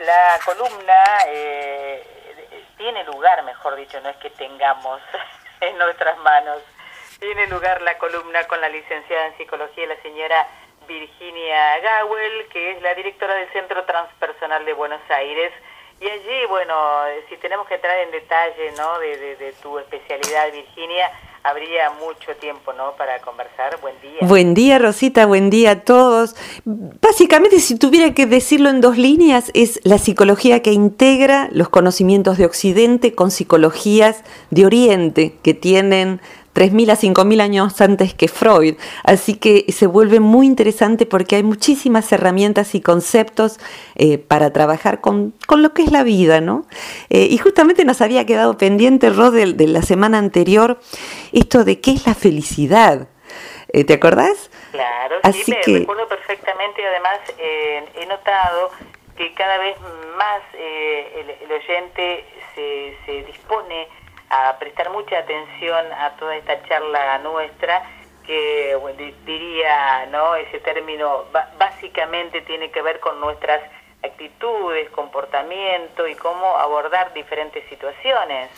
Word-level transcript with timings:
la 0.00 0.38
columna 0.44 1.18
eh, 1.28 2.02
tiene 2.76 3.04
lugar, 3.04 3.42
mejor 3.44 3.76
dicho, 3.76 4.00
no 4.00 4.08
es 4.08 4.16
que 4.16 4.30
tengamos 4.30 5.00
en 5.60 5.78
nuestras 5.78 6.18
manos, 6.18 6.62
tiene 7.18 7.46
lugar 7.46 7.80
la 7.82 7.96
columna 7.98 8.44
con 8.44 8.60
la 8.60 8.68
licenciada 8.68 9.26
en 9.26 9.36
psicología, 9.36 9.86
la 9.86 10.00
señora 10.02 10.46
Virginia 10.86 11.78
Gawel, 11.78 12.48
que 12.48 12.72
es 12.72 12.82
la 12.82 12.94
directora 12.94 13.34
del 13.34 13.50
Centro 13.52 13.84
Transpersonal 13.84 14.64
de 14.64 14.72
Buenos 14.74 15.00
Aires. 15.08 15.52
Y 16.00 16.08
allí, 16.08 16.44
bueno, 16.46 17.04
si 17.28 17.36
tenemos 17.38 17.66
que 17.66 17.76
entrar 17.76 17.96
en 17.98 18.10
detalle, 18.10 18.72
¿no? 18.72 18.98
De, 18.98 19.36
de 19.36 19.52
tu 19.54 19.78
especialidad, 19.78 20.52
Virginia, 20.52 21.10
habría 21.44 21.90
mucho 21.90 22.34
tiempo, 22.40 22.72
¿no? 22.72 22.92
Para 22.96 23.20
conversar. 23.20 23.78
Buen 23.80 23.94
día. 24.00 24.18
Buen 24.22 24.54
día, 24.54 24.78
Rosita. 24.78 25.26
Buen 25.26 25.50
día 25.50 25.72
a 25.72 25.80
todos. 25.80 26.34
Básicamente, 26.64 27.60
si 27.60 27.78
tuviera 27.78 28.14
que 28.14 28.26
decirlo 28.26 28.70
en 28.70 28.80
dos 28.80 28.96
líneas, 28.96 29.50
es 29.54 29.78
la 29.84 29.98
psicología 29.98 30.62
que 30.62 30.72
integra 30.72 31.48
los 31.52 31.68
conocimientos 31.68 32.38
de 32.38 32.46
Occidente 32.46 33.14
con 33.14 33.30
psicologías 33.30 34.24
de 34.50 34.64
Oriente, 34.64 35.36
que 35.42 35.52
tienen 35.52 36.20
3.000 36.54 36.90
a 36.90 36.96
5.000 36.96 37.40
años 37.40 37.80
antes 37.80 38.14
que 38.14 38.28
Freud. 38.28 38.76
Así 39.02 39.36
que 39.36 39.66
se 39.72 39.86
vuelve 39.86 40.20
muy 40.20 40.46
interesante 40.46 41.04
porque 41.04 41.36
hay 41.36 41.42
muchísimas 41.42 42.10
herramientas 42.12 42.74
y 42.74 42.80
conceptos 42.80 43.58
eh, 43.96 44.18
para 44.18 44.52
trabajar 44.52 45.00
con, 45.00 45.34
lo 45.48 45.74
que 45.74 45.82
es 45.82 45.92
la 45.92 46.04
vida, 46.04 46.40
¿no? 46.40 46.66
Eh, 47.10 47.26
y 47.30 47.38
justamente 47.38 47.84
nos 47.84 48.00
había 48.00 48.24
quedado 48.24 48.56
pendiente, 48.56 49.10
Rod, 49.10 49.34
de, 49.34 49.66
la 49.66 49.82
semana 49.82 50.18
anterior, 50.18 50.78
esto 51.32 51.64
de 51.64 51.80
qué 51.80 51.92
es 51.92 52.06
la 52.06 52.14
felicidad. 52.14 53.08
Eh, 53.72 53.84
¿Te 53.84 53.94
acordás? 53.94 54.50
Claro, 54.70 55.16
sí, 55.32 55.52
me 55.66 55.78
recuerdo 55.80 56.08
perfectamente. 56.08 56.86
Además, 56.86 57.18
he 57.38 58.06
notado 58.06 58.70
que 59.16 59.32
cada 59.34 59.58
vez 59.58 59.76
más 60.16 60.42
el, 60.54 61.50
oyente 61.50 62.24
se, 62.54 62.96
se 63.04 63.24
dispone 63.24 63.88
a 64.34 64.58
prestar 64.58 64.90
mucha 64.90 65.18
atención 65.18 65.92
a 65.92 66.10
toda 66.16 66.36
esta 66.36 66.62
charla 66.68 67.18
nuestra 67.18 67.82
que 68.26 68.76
diría, 69.26 70.06
¿no? 70.10 70.34
Ese 70.34 70.58
término 70.60 71.24
básicamente 71.58 72.40
tiene 72.42 72.70
que 72.70 72.82
ver 72.82 73.00
con 73.00 73.20
nuestras 73.20 73.60
actitudes, 74.02 74.90
comportamiento 74.90 76.06
y 76.06 76.14
cómo 76.14 76.56
abordar 76.58 77.12
diferentes 77.14 77.62
situaciones. 77.68 78.50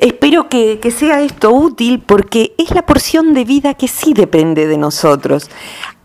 Espero 0.00 0.48
que, 0.48 0.80
que, 0.80 0.90
sea 0.90 1.20
esto 1.20 1.50
útil 1.50 2.02
porque 2.06 2.54
es 2.58 2.74
la 2.74 2.82
porción 2.82 3.34
de 3.34 3.44
vida 3.44 3.74
que 3.74 3.88
sí 3.88 4.14
depende 4.14 4.66
de 4.66 4.78
nosotros. 4.78 5.50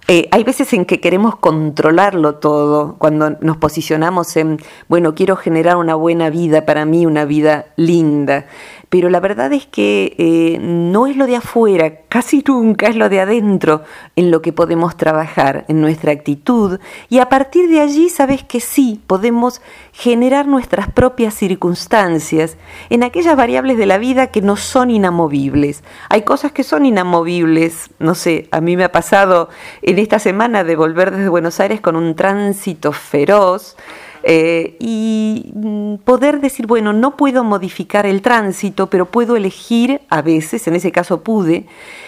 Eh, 0.07 0.27
hay 0.31 0.43
veces 0.43 0.73
en 0.73 0.83
que 0.83 0.99
queremos 0.99 1.37
controlarlo 1.37 2.35
todo, 2.35 2.95
cuando 2.97 3.29
nos 3.39 3.55
posicionamos 3.57 4.35
en, 4.35 4.57
bueno, 4.89 5.15
quiero 5.15 5.37
generar 5.37 5.77
una 5.77 5.95
buena 5.95 6.29
vida 6.29 6.65
para 6.65 6.83
mí, 6.83 7.05
una 7.05 7.23
vida 7.23 7.67
linda 7.77 8.45
pero 8.91 9.09
la 9.09 9.21
verdad 9.21 9.53
es 9.53 9.65
que 9.65 10.15
eh, 10.17 10.57
no 10.59 11.07
es 11.07 11.15
lo 11.15 11.25
de 11.25 11.37
afuera, 11.37 12.01
casi 12.09 12.43
nunca 12.45 12.87
es 12.87 12.97
lo 12.97 13.07
de 13.07 13.21
adentro 13.21 13.83
en 14.17 14.31
lo 14.31 14.41
que 14.41 14.51
podemos 14.51 14.97
trabajar, 14.97 15.63
en 15.69 15.79
nuestra 15.79 16.11
actitud, 16.11 16.77
y 17.07 17.19
a 17.19 17.29
partir 17.29 17.69
de 17.69 17.79
allí 17.79 18.09
sabes 18.09 18.43
que 18.43 18.59
sí, 18.59 18.99
podemos 19.07 19.61
generar 19.93 20.45
nuestras 20.45 20.91
propias 20.91 21.35
circunstancias 21.35 22.57
en 22.89 23.03
aquellas 23.03 23.37
variables 23.37 23.77
de 23.77 23.85
la 23.85 23.97
vida 23.97 24.27
que 24.27 24.41
no 24.41 24.57
son 24.57 24.91
inamovibles. 24.91 25.85
Hay 26.09 26.23
cosas 26.23 26.51
que 26.51 26.63
son 26.63 26.85
inamovibles, 26.85 27.91
no 27.97 28.13
sé, 28.13 28.49
a 28.51 28.59
mí 28.59 28.75
me 28.75 28.83
ha 28.83 28.91
pasado 28.91 29.47
en 29.83 29.99
esta 29.99 30.19
semana 30.19 30.65
de 30.65 30.75
volver 30.75 31.11
desde 31.11 31.29
Buenos 31.29 31.61
Aires 31.61 31.79
con 31.79 31.95
un 31.95 32.13
tránsito 32.13 32.91
feroz, 32.91 33.77
eh, 34.23 34.77
y 34.79 35.51
mm, 35.53 35.95
poder 36.03 36.41
decir, 36.41 36.67
bueno, 36.67 36.93
no 36.93 37.17
puedo 37.17 37.43
modificar 37.43 38.05
el 38.05 38.21
tránsito, 38.21 38.87
pero 38.87 39.05
puedo 39.05 39.35
elegir, 39.35 40.01
a 40.09 40.21
veces, 40.21 40.67
en 40.67 40.75
ese 40.75 40.91
caso 40.91 41.23
pude, 41.23 41.65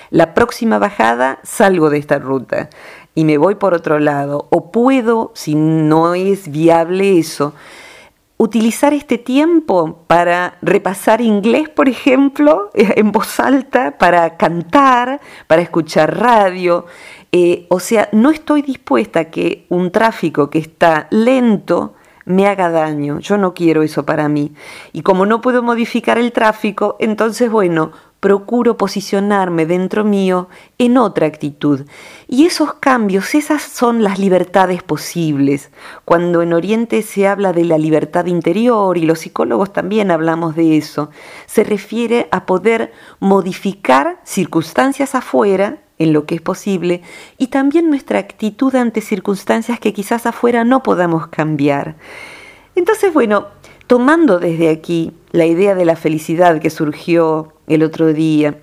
la 0.09 0.33
próxima 0.33 0.77
bajada 0.77 1.39
salgo 1.43 1.89
de 1.89 1.97
esta 1.97 2.19
ruta 2.19 2.69
y 3.15 3.25
me 3.25 3.37
voy 3.37 3.55
por 3.55 3.73
otro 3.73 3.99
lado. 3.99 4.47
O 4.51 4.71
puedo, 4.71 5.31
si 5.35 5.55
no 5.55 6.13
es 6.13 6.51
viable 6.51 7.17
eso, 7.17 7.53
utilizar 8.37 8.93
este 8.93 9.17
tiempo 9.17 10.03
para 10.07 10.57
repasar 10.61 11.21
inglés, 11.21 11.69
por 11.69 11.89
ejemplo, 11.89 12.71
en 12.75 13.11
voz 13.11 13.39
alta, 13.39 13.97
para 13.97 14.37
cantar, 14.37 15.21
para 15.47 15.61
escuchar 15.61 16.19
radio. 16.19 16.85
Eh, 17.31 17.65
o 17.69 17.79
sea, 17.79 18.09
no 18.11 18.29
estoy 18.29 18.61
dispuesta 18.61 19.21
a 19.21 19.25
que 19.25 19.65
un 19.69 19.91
tráfico 19.91 20.49
que 20.49 20.59
está 20.59 21.07
lento 21.09 21.95
me 22.25 22.47
haga 22.47 22.69
daño. 22.69 23.19
Yo 23.19 23.37
no 23.37 23.53
quiero 23.53 23.83
eso 23.83 24.05
para 24.05 24.29
mí. 24.29 24.53
Y 24.91 25.01
como 25.01 25.25
no 25.25 25.41
puedo 25.41 25.63
modificar 25.63 26.17
el 26.17 26.31
tráfico, 26.31 26.95
entonces, 26.99 27.51
bueno, 27.51 27.91
procuro 28.23 28.77
posicionarme 28.77 29.65
dentro 29.65 30.05
mío 30.05 30.47
en 30.77 30.97
otra 30.97 31.27
actitud. 31.27 31.81
Y 32.25 32.45
esos 32.45 32.75
cambios, 32.75 33.35
esas 33.35 33.61
son 33.61 34.01
las 34.01 34.17
libertades 34.17 34.81
posibles. 34.81 35.71
Cuando 36.05 36.41
en 36.41 36.53
Oriente 36.53 37.01
se 37.01 37.27
habla 37.27 37.51
de 37.51 37.65
la 37.65 37.77
libertad 37.77 38.27
interior 38.27 38.97
y 38.97 39.01
los 39.01 39.19
psicólogos 39.19 39.73
también 39.73 40.09
hablamos 40.09 40.55
de 40.55 40.77
eso, 40.77 41.09
se 41.47 41.65
refiere 41.65 42.29
a 42.31 42.45
poder 42.45 42.93
modificar 43.19 44.21
circunstancias 44.23 45.15
afuera 45.15 45.82
en 45.99 46.13
lo 46.13 46.25
que 46.25 46.35
es 46.35 46.41
posible 46.41 47.01
y 47.37 47.47
también 47.47 47.89
nuestra 47.89 48.19
actitud 48.19 48.75
ante 48.75 49.01
circunstancias 49.01 49.79
que 49.79 49.93
quizás 49.93 50.25
afuera 50.25 50.63
no 50.63 50.83
podamos 50.83 51.27
cambiar. 51.27 51.95
Entonces, 52.75 53.13
bueno, 53.13 53.47
tomando 53.87 54.39
desde 54.39 54.69
aquí 54.69 55.13
la 55.31 55.45
idea 55.45 55.75
de 55.75 55.85
la 55.85 55.95
felicidad 55.95 56.59
que 56.59 56.69
surgió 56.69 57.53
el 57.67 57.83
otro 57.83 58.13
día. 58.13 58.55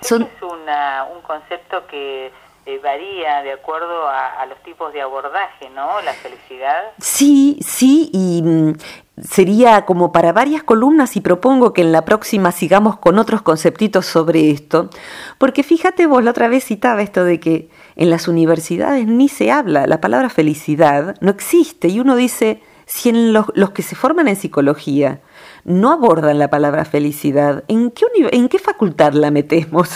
Son... 0.00 0.22
Es 0.22 0.28
un 0.42 1.22
concepto 1.22 1.86
que 1.88 2.30
eh, 2.68 2.78
varía 2.84 3.42
de 3.42 3.52
acuerdo 3.52 4.06
a, 4.08 4.44
los 4.44 4.62
tipos 4.62 4.92
de 4.92 5.00
abordaje, 5.00 5.70
¿no? 5.70 6.02
La 6.02 6.12
felicidad. 6.12 6.92
Sí, 6.98 7.58
sí, 7.66 8.10
y 8.12 8.42
mm, 8.42 8.74
sería 9.22 9.86
como 9.86 10.12
para 10.12 10.34
varias 10.34 10.64
columnas 10.64 11.16
y 11.16 11.22
propongo 11.22 11.72
que 11.72 11.80
en 11.80 11.92
la 11.92 12.04
próxima 12.04 12.52
sigamos 12.52 12.98
con 12.98 13.18
otros 13.18 13.40
conceptitos 13.40 14.04
sobre 14.04 14.50
esto, 14.50 14.90
porque 15.38 15.62
fíjate 15.62 16.04
vos, 16.04 16.22
la 16.22 16.32
otra 16.32 16.48
vez 16.48 16.62
citaba 16.62 17.00
esto 17.00 17.24
de 17.24 17.40
que 17.40 17.70
en 17.96 18.10
las 18.10 18.28
universidades 18.28 19.06
ni 19.06 19.30
se 19.30 19.50
habla, 19.50 19.86
la 19.86 20.02
palabra 20.02 20.28
felicidad 20.28 21.16
no 21.22 21.30
existe 21.30 21.88
y 21.88 22.00
uno 22.00 22.16
dice, 22.16 22.60
si 22.84 23.08
en 23.08 23.32
los, 23.32 23.46
los 23.54 23.70
que 23.70 23.80
se 23.80 23.96
forman 23.96 24.28
en 24.28 24.36
psicología 24.36 25.22
no 25.64 25.90
abordan 25.92 26.38
la 26.38 26.48
palabra 26.48 26.84
felicidad, 26.84 27.64
¿en 27.68 27.90
qué, 27.90 28.06
¿en 28.32 28.48
qué 28.48 28.58
facultad 28.58 29.12
la 29.12 29.30
metemos? 29.30 29.88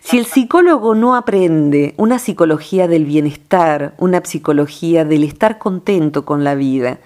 Si 0.00 0.18
el 0.18 0.26
psicólogo 0.26 0.94
no 0.94 1.16
aprende 1.16 1.94
una 1.96 2.18
psicología 2.18 2.88
del 2.88 3.04
bienestar, 3.04 3.94
una 3.98 4.24
psicología 4.24 5.04
del 5.04 5.24
estar 5.24 5.58
contento 5.58 6.24
con 6.24 6.44
la 6.44 6.54
vida, 6.54 6.98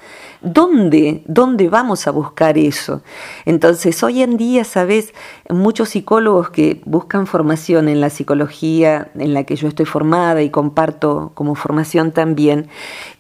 ¿Dónde, 0.42 1.22
¿Dónde 1.26 1.68
vamos 1.68 2.08
a 2.08 2.10
buscar 2.10 2.58
eso? 2.58 3.02
Entonces, 3.44 4.02
hoy 4.02 4.22
en 4.22 4.36
día, 4.36 4.64
sabes, 4.64 5.14
muchos 5.48 5.90
psicólogos 5.90 6.50
que 6.50 6.82
buscan 6.84 7.28
formación 7.28 7.88
en 7.88 8.00
la 8.00 8.10
psicología 8.10 9.12
en 9.14 9.34
la 9.34 9.44
que 9.44 9.54
yo 9.54 9.68
estoy 9.68 9.86
formada 9.86 10.42
y 10.42 10.50
comparto 10.50 11.30
como 11.34 11.54
formación 11.54 12.10
también, 12.10 12.66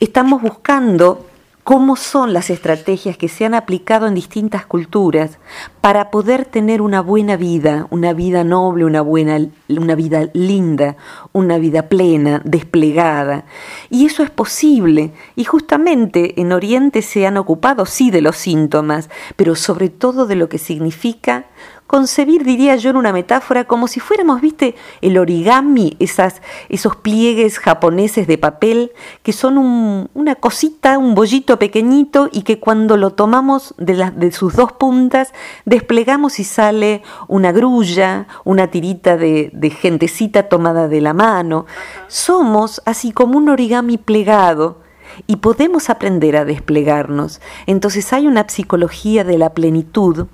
estamos 0.00 0.42
buscando 0.42 1.24
cómo 1.64 1.94
son 1.94 2.32
las 2.32 2.50
estrategias 2.50 3.16
que 3.16 3.28
se 3.28 3.44
han 3.44 3.54
aplicado 3.54 4.06
en 4.08 4.14
distintas 4.14 4.66
culturas 4.66 5.38
para 5.80 6.10
poder 6.10 6.44
tener 6.44 6.82
una 6.82 7.00
buena 7.00 7.36
vida, 7.36 7.86
una 7.90 8.12
vida 8.12 8.42
noble, 8.42 8.84
una 8.84 9.00
buena 9.00 9.38
una 9.68 9.94
vida 9.94 10.28
linda, 10.32 10.96
una 11.32 11.58
vida 11.58 11.88
plena, 11.88 12.42
desplegada. 12.44 13.44
Y 13.90 14.06
eso 14.06 14.22
es 14.22 14.30
posible. 14.30 15.12
Y 15.36 15.44
justamente 15.44 16.40
en 16.40 16.52
Oriente 16.52 17.02
se 17.02 17.26
han 17.26 17.36
ocupado 17.36 17.86
sí 17.86 18.10
de 18.10 18.22
los 18.22 18.36
síntomas, 18.36 19.08
pero 19.36 19.54
sobre 19.54 19.88
todo 19.88 20.26
de 20.26 20.36
lo 20.36 20.48
que 20.48 20.58
significa 20.58 21.46
concebir, 21.92 22.42
diría 22.42 22.76
yo, 22.76 22.88
en 22.88 22.96
una 22.96 23.12
metáfora, 23.12 23.66
como 23.66 23.86
si 23.86 24.00
fuéramos, 24.00 24.40
viste, 24.40 24.76
el 25.02 25.18
origami, 25.18 25.94
esas, 25.98 26.40
esos 26.70 26.96
pliegues 26.96 27.58
japoneses 27.58 28.26
de 28.26 28.38
papel, 28.38 28.92
que 29.22 29.34
son 29.34 30.08
una 30.14 30.34
cosita, 30.36 30.96
un 30.96 31.14
bollito 31.14 31.58
pequeñito, 31.58 32.30
y 32.32 32.44
que 32.44 32.58
cuando 32.58 32.96
lo 32.96 33.10
tomamos 33.10 33.74
de, 33.76 34.10
de 34.16 34.32
sus 34.32 34.56
dos 34.56 34.72
puntas, 34.72 35.34
desplegamos 35.66 36.40
y 36.40 36.44
sale 36.44 37.02
una 37.28 37.52
grulla, 37.52 38.26
una 38.44 38.68
tirita 38.68 39.18
de, 39.18 39.50
de 39.52 39.68
gentecita 39.68 40.48
tomada 40.48 40.88
de 40.88 41.02
la 41.02 41.12
mano. 41.12 41.66
Somos 42.08 42.80
así 42.86 43.12
como 43.12 43.36
un 43.36 43.50
origami 43.50 43.98
plegado, 43.98 44.80
y 45.26 45.36
podemos 45.36 45.90
aprender 45.90 46.36
a 46.36 46.44
desplegarnos. 46.44 47.40
Entonces 47.66 48.12
hay 48.12 48.26
una 48.26 48.48
psicología 48.48 49.24
de 49.24 49.36
la 49.36 49.52
plenitud 49.54 50.26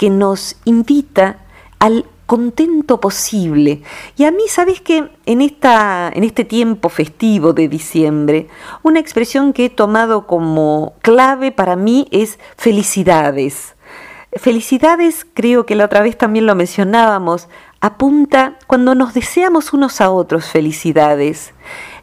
que 0.00 0.08
nos 0.08 0.56
invita 0.64 1.40
al 1.78 2.06
contento 2.24 3.02
posible. 3.02 3.82
Y 4.16 4.24
a 4.24 4.30
mí, 4.30 4.44
¿sabes 4.48 4.80
qué? 4.80 5.10
En, 5.26 5.42
esta, 5.42 6.10
en 6.14 6.24
este 6.24 6.46
tiempo 6.46 6.88
festivo 6.88 7.52
de 7.52 7.68
diciembre, 7.68 8.48
una 8.82 8.98
expresión 8.98 9.52
que 9.52 9.66
he 9.66 9.68
tomado 9.68 10.26
como 10.26 10.94
clave 11.02 11.52
para 11.52 11.76
mí 11.76 12.08
es 12.12 12.38
felicidades. 12.56 13.76
Felicidades, 14.32 15.26
creo 15.34 15.66
que 15.66 15.74
la 15.74 15.84
otra 15.84 16.00
vez 16.00 16.16
también 16.16 16.46
lo 16.46 16.54
mencionábamos, 16.54 17.48
apunta 17.82 18.56
cuando 18.66 18.94
nos 18.94 19.12
deseamos 19.12 19.74
unos 19.74 20.00
a 20.00 20.10
otros 20.10 20.46
felicidades. 20.46 21.52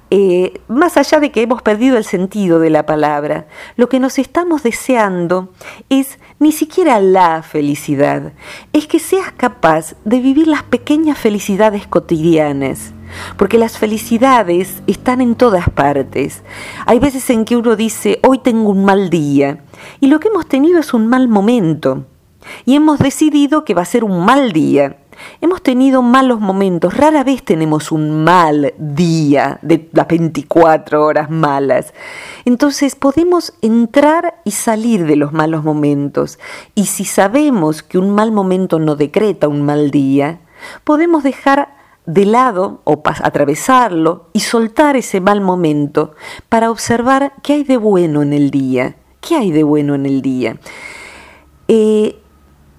Eh, 0.09 0.62
más 0.69 0.95
allá 0.95 1.19
de 1.19 1.31
que 1.31 1.42
hemos 1.42 1.62
perdido 1.62 1.98
el 1.98 2.06
sentido 2.06 2.59
de 2.59 2.69
la 2.69 2.86
palabra, 2.86 3.48
lo 3.75 3.89
que 3.89 4.00
nos 4.00 4.19
estamos 4.19 4.63
deseando 4.63 5.50
es 5.89 6.18
ni 6.39 6.54
siquiera 6.54 7.01
la 7.01 7.44
felicidad, 7.44 8.31
es 8.71 8.88
que 8.88 9.00
seas 9.00 9.33
capaz 9.33 9.95
de 10.06 10.21
vivir 10.21 10.48
las 10.48 10.63
pequeñas 10.63 11.18
felicidades 11.18 11.88
cotidianas, 11.88 12.94
porque 13.38 13.57
las 13.57 13.77
felicidades 13.77 14.81
están 14.88 15.19
en 15.19 15.36
todas 15.36 15.69
partes. 15.69 16.42
Hay 16.86 17.00
veces 17.00 17.30
en 17.30 17.44
que 17.44 17.57
uno 17.57 17.75
dice, 17.75 18.21
hoy 18.25 18.38
tengo 18.38 18.69
un 18.69 18.86
mal 18.86 19.10
día, 19.10 19.65
y 20.00 20.07
lo 20.07 20.21
que 20.21 20.30
hemos 20.30 20.48
tenido 20.48 20.80
es 20.80 20.94
un 20.94 21.07
mal 21.07 21.27
momento, 21.27 22.06
y 22.63 22.75
hemos 22.75 23.00
decidido 23.00 23.65
que 23.65 23.74
va 23.74 23.81
a 23.81 23.86
ser 23.86 24.06
un 24.06 24.24
mal 24.24 24.53
día. 24.53 25.00
Hemos 25.42 25.62
tenido 25.62 26.02
malos 26.02 26.40
momentos, 26.40 26.96
rara 26.96 27.24
vez 27.24 27.44
tenemos 27.44 27.92
un 27.92 28.24
mal 28.24 28.74
día 28.78 29.60
de 29.62 29.90
las 29.94 30.08
24 30.08 31.04
horas 31.04 31.30
malas. 31.30 31.94
Entonces 32.46 32.96
podemos 32.96 33.54
entrar 33.62 34.42
y 34.44 34.52
salir 34.52 35.06
de 35.06 35.16
los 35.16 35.34
malos 35.34 35.64
momentos. 35.64 36.40
Y 36.75 36.86
si 36.86 37.06
sabemos 37.06 37.84
que 37.84 37.98
un 37.98 38.12
mal 38.12 38.31
momento 38.31 38.80
no 38.80 38.96
decreta 38.96 39.48
un 39.48 39.64
mal 39.64 39.92
día, 39.92 40.42
podemos 40.84 41.24
dejar 41.24 41.75
de 42.06 42.25
lado 42.25 42.81
o 42.86 43.04
atravesarlo 43.06 44.30
y 44.34 44.40
soltar 44.40 44.96
ese 44.96 45.20
mal 45.20 45.42
momento 45.42 46.13
para 46.50 46.72
observar 46.72 47.34
qué 47.44 47.54
hay 47.54 47.63
de 47.63 47.78
bueno 47.78 48.22
en 48.22 48.34
el 48.34 48.50
día. 48.50 48.96
¿Qué 49.20 49.36
hay 49.36 49.52
de 49.52 49.63
bueno 49.63 49.94
en 49.94 50.06
el 50.06 50.22
día? 50.22 50.58
Eh, 51.68 52.18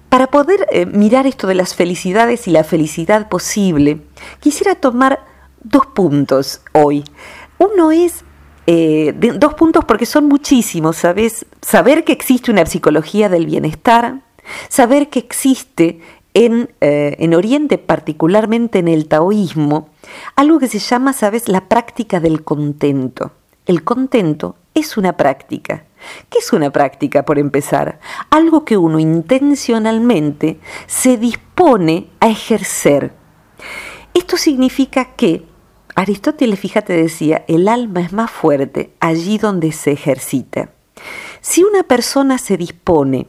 para 0.09 0.27
poder 0.27 0.67
eh, 0.71 0.85
mirar 0.85 1.27
esto 1.27 1.47
de 1.47 1.55
las 1.55 1.75
felicidades 1.75 2.47
y 2.47 2.51
la 2.51 2.63
felicidad 2.63 3.29
posible, 3.29 4.01
quisiera 4.39 4.75
tomar 4.75 5.25
dos 5.63 5.85
puntos 5.85 6.61
hoy. 6.73 7.03
Uno 7.59 7.91
es 7.91 8.23
eh, 8.65 9.13
dos 9.37 9.53
puntos 9.53 9.85
porque 9.85 10.05
son 10.05 10.25
muchísimos, 10.27 10.97
¿sabes? 10.97 11.45
Saber 11.61 12.03
que 12.03 12.13
existe 12.13 12.51
una 12.51 12.65
psicología 12.65 13.29
del 13.29 13.45
bienestar, 13.45 14.21
saber 14.67 15.09
que 15.09 15.19
existe 15.19 15.99
en, 16.33 16.69
eh, 16.81 17.15
en, 17.19 17.33
Oriente, 17.33 17.77
particularmente 17.77 18.79
en 18.79 18.87
el 18.87 19.07
taoísmo, 19.07 19.89
algo 20.35 20.59
que 20.59 20.67
se 20.67 20.79
llama, 20.79 21.13
¿sabes?, 21.13 21.47
la 21.47 21.67
práctica 21.67 22.19
del 22.19 22.43
contento. 22.43 23.31
El 23.65 23.83
contento 23.83 24.55
es 24.79 24.97
una 24.97 25.17
práctica. 25.17 25.85
¿Qué 26.29 26.39
es 26.39 26.53
una 26.53 26.71
práctica, 26.71 27.25
por 27.25 27.39
empezar? 27.39 27.99
Algo 28.29 28.65
que 28.65 28.77
uno 28.77 28.99
intencionalmente 28.99 30.59
se 30.87 31.17
dispone 31.17 32.07
a 32.19 32.29
ejercer. 32.29 33.13
Esto 34.13 34.37
significa 34.37 35.15
que, 35.15 35.45
Aristóteles, 35.95 36.59
fíjate, 36.59 36.93
decía, 36.93 37.43
el 37.47 37.67
alma 37.67 38.01
es 38.01 38.13
más 38.13 38.31
fuerte 38.31 38.93
allí 38.99 39.37
donde 39.37 39.71
se 39.71 39.91
ejercita. 39.91 40.71
Si 41.41 41.63
una 41.63 41.83
persona 41.83 42.37
se 42.37 42.57
dispone 42.57 43.27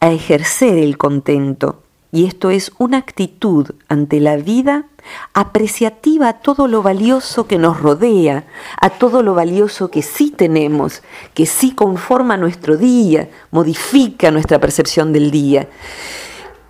a 0.00 0.10
ejercer 0.10 0.78
el 0.78 0.96
contento, 0.96 1.82
y 2.12 2.26
esto 2.26 2.50
es 2.50 2.72
una 2.78 2.98
actitud 2.98 3.72
ante 3.88 4.20
la 4.20 4.36
vida 4.36 4.86
apreciativa 5.34 6.28
a 6.28 6.32
todo 6.34 6.66
lo 6.68 6.82
valioso 6.82 7.46
que 7.46 7.58
nos 7.58 7.80
rodea, 7.80 8.46
a 8.80 8.90
todo 8.90 9.22
lo 9.22 9.34
valioso 9.34 9.90
que 9.90 10.02
sí 10.02 10.30
tenemos, 10.30 11.02
que 11.34 11.46
sí 11.46 11.72
conforma 11.72 12.36
nuestro 12.36 12.76
día, 12.76 13.28
modifica 13.50 14.30
nuestra 14.30 14.58
percepción 14.60 15.12
del 15.12 15.30
día. 15.30 15.68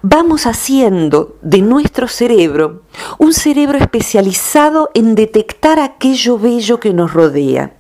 Vamos 0.03 0.47
haciendo 0.47 1.37
de 1.43 1.63
nuestro 1.63 2.07
cerebro 2.07 2.83
un 3.19 3.33
cerebro 3.33 3.79
especializado 3.79 4.91
en 4.95 5.15
detectar 5.15 5.81
aquello 5.81 6.39
bello 6.39 6.79
que 6.79 6.93
nos 6.93 7.13
rodea, 7.13 7.75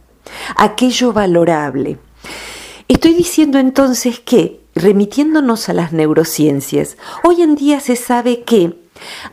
aquello 0.57 1.13
valorable. 1.13 1.99
Estoy 2.89 3.15
diciendo 3.15 3.59
entonces 3.59 4.19
que 4.21 4.61
remitiéndonos 4.75 5.69
a 5.69 5.73
las 5.73 5.93
neurociencias, 5.93 6.97
hoy 7.25 7.43
en 7.43 7.55
día 7.55 7.81
se 7.81 7.97
sabe 7.97 8.43
que 8.43 8.77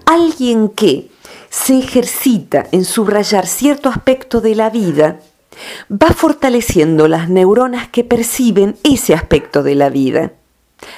alguien 0.05 0.69
que 0.69 1.09
se 1.53 1.77
ejercita 1.77 2.65
en 2.71 2.83
subrayar 2.83 3.45
cierto 3.45 3.88
aspecto 3.88 4.41
de 4.41 4.55
la 4.55 4.71
vida, 4.71 5.19
va 5.89 6.07
fortaleciendo 6.07 7.07
las 7.07 7.29
neuronas 7.29 7.88
que 7.89 8.03
perciben 8.03 8.75
ese 8.83 9.13
aspecto 9.13 9.61
de 9.61 9.75
la 9.75 9.91
vida. 9.91 10.31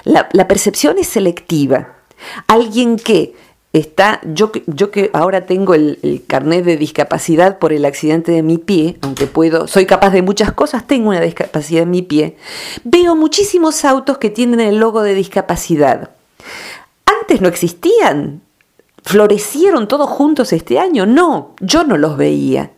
La, 0.06 0.48
percepción 0.48 0.98
es 0.98 1.07
selectiva. 1.07 1.96
Alguien 2.48 2.96
que 2.96 3.36
está, 3.74 4.22
yo, 4.24 4.54
yo 4.66 4.92
que 4.92 5.10
ahora 5.12 5.46
tengo 5.46 5.74
el, 5.74 6.00
el, 6.02 6.24
carnet 6.25 6.63
de 6.63 6.78
discapacidad 6.78 7.60
por 7.60 7.74
el 7.74 7.84
accidente 7.84 8.31
de 8.31 8.42
mi 8.42 8.58
pie, 8.58 8.98
aunque 9.01 9.28
puedo, 9.28 9.68
soy 9.68 9.86
capaz 9.86 10.12
de 10.12 10.22
muchas 10.22 10.54
cosas, 10.54 10.88
tengo 10.88 11.10
una 11.10 11.19
discapacidad 11.19 11.84
en 11.84 11.92
mi 11.92 12.01
pie, 12.01 12.38
veo 12.86 13.13
muchísimos 13.13 13.84
autos 13.84 14.19
que 14.19 14.30
tienen 14.30 14.62
el 14.62 14.78
logo 14.78 15.01
de 15.01 15.16
discapacidad. 15.16 16.12
Antes 17.06 17.42
no 17.42 17.50
existían, 17.50 18.45
florecieron 19.06 19.88
todos 19.88 20.10
juntos 20.10 20.52
este 20.52 20.80
año, 20.80 21.06
no, 21.06 21.56
yo 21.62 21.84
no 21.84 21.98
los 21.98 22.18
veía. 22.18 22.72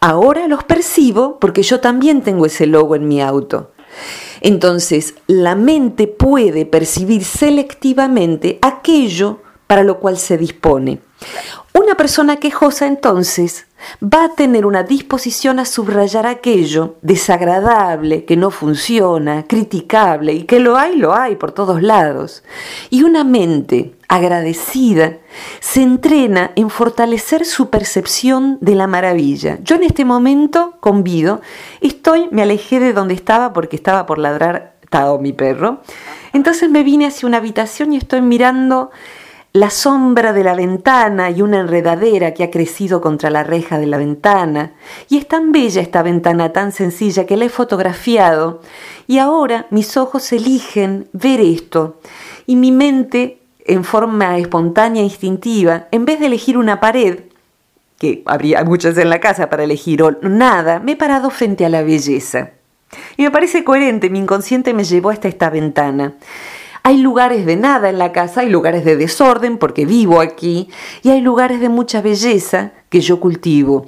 Ahora 0.00 0.48
los 0.48 0.64
percibo 0.64 1.38
porque 1.38 1.62
yo 1.62 1.80
también 1.80 2.22
tengo 2.22 2.46
ese 2.46 2.66
logo 2.66 2.96
en 2.96 3.08
mi 3.08 3.22
auto. 3.22 3.70
Entonces, 4.40 5.14
la 5.26 5.54
mente 5.54 6.06
puede 6.06 6.66
percibir 6.66 7.24
selectivamente 7.24 8.58
aquello 8.60 9.40
para 9.66 9.84
lo 9.84 10.00
cual 10.00 10.18
se 10.18 10.36
dispone. 10.36 11.00
Una 11.72 11.96
persona 11.96 12.36
quejosa 12.36 12.86
entonces 12.86 13.66
va 14.02 14.24
a 14.24 14.34
tener 14.34 14.66
una 14.66 14.82
disposición 14.82 15.58
a 15.58 15.64
subrayar 15.64 16.26
aquello 16.26 16.96
desagradable, 17.02 18.24
que 18.24 18.36
no 18.36 18.50
funciona, 18.50 19.44
criticable, 19.46 20.32
y 20.32 20.42
que 20.44 20.60
lo 20.60 20.76
hay, 20.76 20.96
lo 20.96 21.14
hay 21.14 21.36
por 21.36 21.52
todos 21.52 21.82
lados. 21.82 22.42
Y 22.90 23.02
una 23.02 23.24
mente 23.24 23.94
agradecida 24.08 25.18
se 25.60 25.82
entrena 25.82 26.52
en 26.56 26.70
fortalecer 26.70 27.44
su 27.44 27.70
percepción 27.70 28.58
de 28.60 28.74
la 28.74 28.86
maravilla. 28.86 29.58
Yo 29.62 29.76
en 29.76 29.82
este 29.82 30.04
momento 30.04 30.74
convido, 30.80 31.40
estoy, 31.80 32.28
me 32.30 32.42
alejé 32.42 32.80
de 32.80 32.92
donde 32.92 33.14
estaba 33.14 33.52
porque 33.52 33.76
estaba 33.76 34.06
por 34.06 34.18
ladrar 34.18 34.74
Tao, 34.90 35.18
mi 35.18 35.32
perro. 35.32 35.80
Entonces 36.32 36.70
me 36.70 36.84
vine 36.84 37.06
hacia 37.06 37.26
una 37.26 37.38
habitación 37.38 37.92
y 37.92 37.96
estoy 37.96 38.22
mirando 38.22 38.92
la 39.54 39.70
sombra 39.70 40.32
de 40.32 40.42
la 40.42 40.56
ventana 40.56 41.30
y 41.30 41.40
una 41.40 41.60
enredadera 41.60 42.34
que 42.34 42.42
ha 42.42 42.50
crecido 42.50 43.00
contra 43.00 43.30
la 43.30 43.44
reja 43.44 43.78
de 43.78 43.86
la 43.86 43.98
ventana. 43.98 44.72
Y 45.08 45.16
es 45.16 45.28
tan 45.28 45.52
bella 45.52 45.80
esta 45.80 46.02
ventana, 46.02 46.52
tan 46.52 46.72
sencilla, 46.72 47.24
que 47.24 47.36
la 47.36 47.44
he 47.44 47.48
fotografiado. 47.48 48.62
Y 49.06 49.18
ahora 49.18 49.68
mis 49.70 49.96
ojos 49.96 50.32
eligen 50.32 51.06
ver 51.12 51.40
esto. 51.40 52.00
Y 52.46 52.56
mi 52.56 52.72
mente, 52.72 53.38
en 53.64 53.84
forma 53.84 54.36
espontánea 54.38 55.02
e 55.02 55.04
instintiva, 55.04 55.86
en 55.92 56.04
vez 56.04 56.18
de 56.18 56.26
elegir 56.26 56.58
una 56.58 56.80
pared, 56.80 57.20
que 58.00 58.24
habría 58.26 58.64
muchas 58.64 58.98
en 58.98 59.08
la 59.08 59.20
casa 59.20 59.50
para 59.50 59.62
elegir 59.62 60.02
o 60.02 60.10
nada, 60.20 60.80
me 60.80 60.92
he 60.92 60.96
parado 60.96 61.30
frente 61.30 61.64
a 61.64 61.68
la 61.68 61.82
belleza. 61.84 62.50
Y 63.16 63.22
me 63.22 63.30
parece 63.30 63.62
coherente, 63.62 64.10
mi 64.10 64.18
inconsciente 64.18 64.74
me 64.74 64.82
llevó 64.82 65.10
hasta 65.10 65.28
esta 65.28 65.48
ventana. 65.48 66.14
Hay 66.86 66.98
lugares 66.98 67.46
de 67.46 67.56
nada 67.56 67.88
en 67.88 67.98
la 67.98 68.12
casa, 68.12 68.42
hay 68.42 68.50
lugares 68.50 68.84
de 68.84 68.96
desorden 68.96 69.56
porque 69.56 69.86
vivo 69.86 70.20
aquí 70.20 70.68
y 71.02 71.08
hay 71.08 71.22
lugares 71.22 71.58
de 71.60 71.70
mucha 71.70 72.02
belleza 72.02 72.72
que 72.90 73.00
yo 73.00 73.20
cultivo 73.20 73.86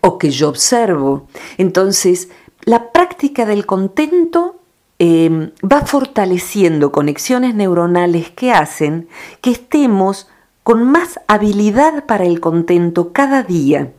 o 0.00 0.16
que 0.16 0.30
yo 0.30 0.48
observo. 0.48 1.28
Entonces, 1.58 2.30
la 2.62 2.92
práctica 2.92 3.44
del 3.44 3.66
contento 3.66 4.58
em, 4.98 5.50
va 5.62 5.82
fortaleciendo 5.82 6.92
conexiones 6.92 7.54
neuronales 7.54 8.30
que 8.30 8.52
hacen 8.52 9.08
que 9.42 9.50
estemos 9.50 10.26
con 10.62 10.90
más 10.90 11.20
habilidad 11.26 12.06
para 12.06 12.24
el 12.24 12.40
contento 12.40 13.12
cada 13.12 13.42
día 13.42 13.92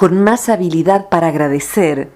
con 0.00 0.24
más 0.24 0.48
habilidad 0.48 1.10
para 1.10 1.26
agradecer, 1.26 2.08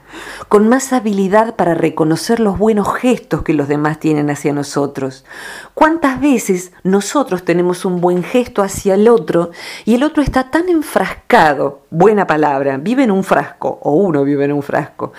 con 0.49 0.71
más 0.71 0.95
habilidad 0.95 1.55
para 1.55 1.75
reconocer 1.75 2.41
los 2.41 2.57
buenos 2.57 2.95
gestos 2.95 3.43
que 3.43 3.53
los 3.53 3.69
demás 3.69 4.01
tienen 4.01 4.31
hacia 4.31 4.55
nosotros. 4.55 5.27
¿Cuántas 5.75 6.19
veces 6.19 6.73
nosotros 6.83 7.45
tenemos 7.45 7.85
un 7.85 8.01
buen 8.01 8.23
gesto 8.23 8.63
hacia 8.63 8.95
el 8.95 9.07
otro 9.07 9.51
y 9.85 9.97
el 9.97 10.03
otro 10.03 10.23
está 10.23 10.51
tan 10.51 10.71
enfrascado, 10.71 11.83
buena 11.91 12.27
palabra, 12.27 12.79
vive 12.79 13.05
en 13.05 13.11
un 13.11 13.23
frasco 13.23 13.79
o 13.83 13.93
uno 13.93 14.25
vive 14.25 14.47
en 14.47 14.53
un 14.53 14.63
frasco, 14.63 15.13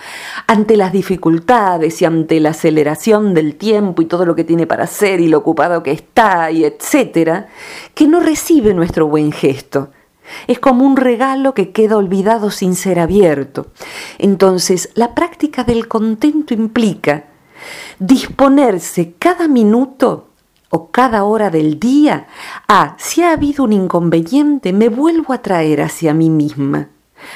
ante 0.48 0.76
las 0.76 0.90
dificultades 0.90 2.02
y 2.02 2.04
ante 2.04 2.40
la 2.40 2.50
aceleración 2.50 3.32
del 3.32 3.54
tiempo 3.54 4.02
y 4.02 4.06
todo 4.06 4.26
lo 4.26 4.34
que 4.34 4.42
tiene 4.42 4.66
para 4.66 4.82
hacer 4.82 5.20
y 5.20 5.28
lo 5.28 5.38
ocupado 5.38 5.84
que 5.84 5.92
está 5.92 6.50
y 6.50 6.64
etcétera, 6.64 7.46
que 7.94 8.08
no 8.08 8.18
recibe 8.18 8.74
nuestro 8.74 9.06
buen 9.06 9.30
gesto? 9.30 9.90
Es 10.46 10.58
como 10.58 10.84
un 10.84 10.96
regalo 10.96 11.54
que 11.54 11.72
queda 11.72 11.96
olvidado 11.96 12.50
sin 12.50 12.74
ser 12.74 12.98
abierto. 12.98 13.68
Entonces, 14.18 14.90
la 14.94 15.14
práctica 15.14 15.64
del 15.64 15.88
contento 15.88 16.54
implica 16.54 17.24
disponerse 17.98 19.14
cada 19.18 19.48
minuto 19.48 20.28
o 20.70 20.90
cada 20.90 21.24
hora 21.24 21.50
del 21.50 21.78
día 21.78 22.26
a, 22.68 22.96
si 22.98 23.22
ha 23.22 23.32
habido 23.32 23.64
un 23.64 23.72
inconveniente, 23.72 24.72
me 24.72 24.88
vuelvo 24.88 25.32
a 25.32 25.42
traer 25.42 25.80
hacia 25.80 26.12
mí 26.12 26.28
misma. 26.28 26.88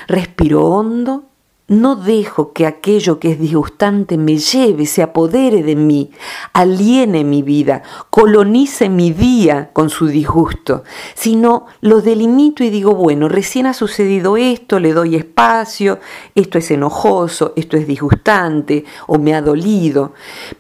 Respiro 0.09 0.67
hondo, 0.67 1.30
no 1.71 1.95
dejo 1.95 2.53
que 2.53 2.67
aquello 2.67 3.21
que 3.21 3.31
es 3.31 3.39
disgustante 3.39 4.19
me 4.19 4.39
lleve, 4.39 4.87
se 4.87 5.03
apodere 5.03 5.63
de 5.63 5.77
mí, 5.77 6.11
aliene 6.53 7.23
mi 7.23 7.43
vida, 7.43 7.85
colonice 8.11 8.89
mi 8.89 9.13
día 9.13 9.71
con 9.73 9.89
su 9.89 10.09
disgusto, 10.09 10.83
sino 11.15 11.67
lo 11.81 12.03
delimito 12.03 12.65
y 12.65 12.71
digo, 12.71 12.97
bueno, 12.97 13.29
recién 13.29 13.67
ha 13.67 13.73
sucedido 13.73 14.37
esto, 14.37 14.81
le 14.81 14.93
doy 14.93 15.15
espacio, 15.15 16.01
esto 16.35 16.59
es 16.59 16.73
enojoso, 16.73 17.53
esto 17.55 17.77
es 17.77 17.87
disgustante 17.87 18.85
o 19.07 19.21
me 19.21 19.33
ha 19.33 19.41
dolido, 19.41 20.13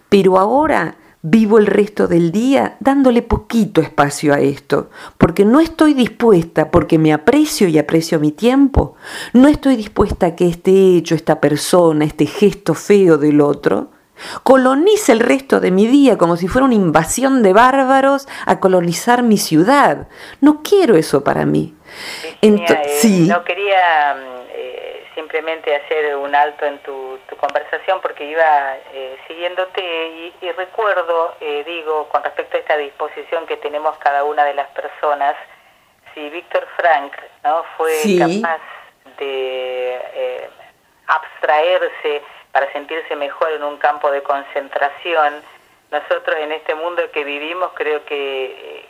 pero 0.08 0.38
ahora 0.38 0.96
Vivo 1.22 1.58
el 1.58 1.66
resto 1.66 2.08
del 2.08 2.32
día 2.32 2.76
dándole 2.80 3.20
poquito 3.20 3.82
espacio 3.82 4.32
a 4.32 4.40
esto, 4.40 4.88
porque 5.18 5.44
no 5.44 5.60
estoy 5.60 5.92
dispuesta, 5.92 6.70
porque 6.70 6.98
me 6.98 7.12
aprecio 7.12 7.68
y 7.68 7.78
aprecio 7.78 8.18
mi 8.18 8.32
tiempo, 8.32 8.94
no 9.34 9.48
estoy 9.48 9.76
dispuesta 9.76 10.26
a 10.26 10.34
que 10.34 10.48
este 10.48 10.96
hecho, 10.96 11.14
esta 11.14 11.38
persona, 11.38 12.06
este 12.06 12.24
gesto 12.24 12.72
feo 12.72 13.18
del 13.18 13.42
otro, 13.42 13.90
colonice 14.44 15.12
el 15.12 15.20
resto 15.20 15.60
de 15.60 15.70
mi 15.70 15.86
día 15.86 16.16
como 16.16 16.36
si 16.36 16.48
fuera 16.48 16.64
una 16.64 16.74
invasión 16.74 17.42
de 17.42 17.52
bárbaros 17.52 18.26
a 18.46 18.58
colonizar 18.60 19.22
mi 19.22 19.36
ciudad. 19.36 20.08
No 20.40 20.62
quiero 20.62 20.96
eso 20.96 21.22
para 21.22 21.44
mí. 21.44 21.74
sí. 23.00 23.26
No 23.28 23.44
quería 23.44 24.14
mm, 24.14 24.36
eh, 24.36 24.39
simplemente 25.20 25.76
hacer 25.76 26.16
un 26.16 26.34
alto 26.34 26.64
en 26.64 26.78
tu, 26.78 27.18
conversación 27.38 28.00
porque 28.00 28.24
iba 28.24 28.76
eh, 28.92 29.16
siguiéndote 29.26 30.32
y, 30.40 30.52
recuerdo, 30.52 31.34
eh, 31.40 31.62
digo, 31.64 32.08
con 32.08 32.22
respecto 32.22 32.56
a 32.56 32.60
esta 32.60 32.76
disposición 32.76 33.46
que 33.46 33.56
tenemos 33.58 33.96
cada 33.98 34.24
una 34.24 34.44
de 34.44 34.54
las 34.54 34.68
personas, 34.68 35.36
si 36.14 36.28
Víctor 36.30 36.66
Frank 36.76 37.12
no 37.44 37.64
fue 37.76 37.94
capaz 38.18 38.60
de 39.18 40.50
abstraerse 41.06 42.22
para 42.52 42.70
sentirse 42.72 43.14
mejor 43.16 43.52
en 43.52 43.62
un 43.62 43.76
campo 43.78 44.10
de 44.10 44.22
concentración, 44.22 45.42
nosotros 45.90 46.36
en 46.38 46.52
este 46.52 46.74
mundo 46.74 47.10
que 47.12 47.24
vivimos 47.24 47.70
creo 47.74 48.04
que 48.04 48.86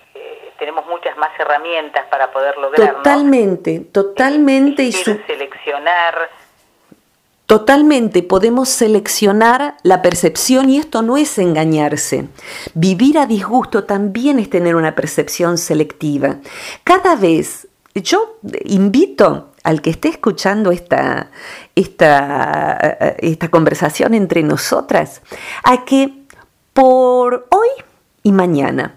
tenemos 0.61 0.87
muchas 0.87 1.17
más 1.17 1.31
herramientas 1.40 2.07
para 2.11 2.31
poder 2.31 2.57
lograrlo. 2.59 2.99
Totalmente, 2.99 3.81
totalmente. 3.81 4.85
y 4.85 4.93
seleccionar. 4.93 6.31
Totalmente, 7.47 8.23
podemos 8.23 8.69
seleccionar 8.69 9.75
la 9.83 10.02
percepción 10.02 10.71
y 10.71 10.79
esto 10.79 11.02
no 11.02 11.17
es 11.17 11.37
engañarse. 11.38 12.29
Vivir 12.75 13.19
a 13.19 13.26
disgusto 13.26 13.83
también 13.83 14.38
es 14.38 14.49
tener 14.49 14.76
una 14.76 14.95
percepción 14.95 15.59
selectiva. 15.59 16.37
Cada 16.85 17.17
vez, 17.17 17.67
yo 17.97 18.37
invito 18.64 19.49
al 19.64 19.83
que 19.83 19.90
esté 19.90 20.11
escuchando 20.11 20.71
esta, 20.71 21.31
esta, 21.75 22.76
esta 23.19 23.49
conversación 23.49 24.14
entre 24.14 24.45
nosotras 24.45 25.21
a 25.64 25.85
que 25.85 26.12
por 26.73 27.49
hoy 27.50 27.69
y 28.23 28.31
mañana 28.31 28.95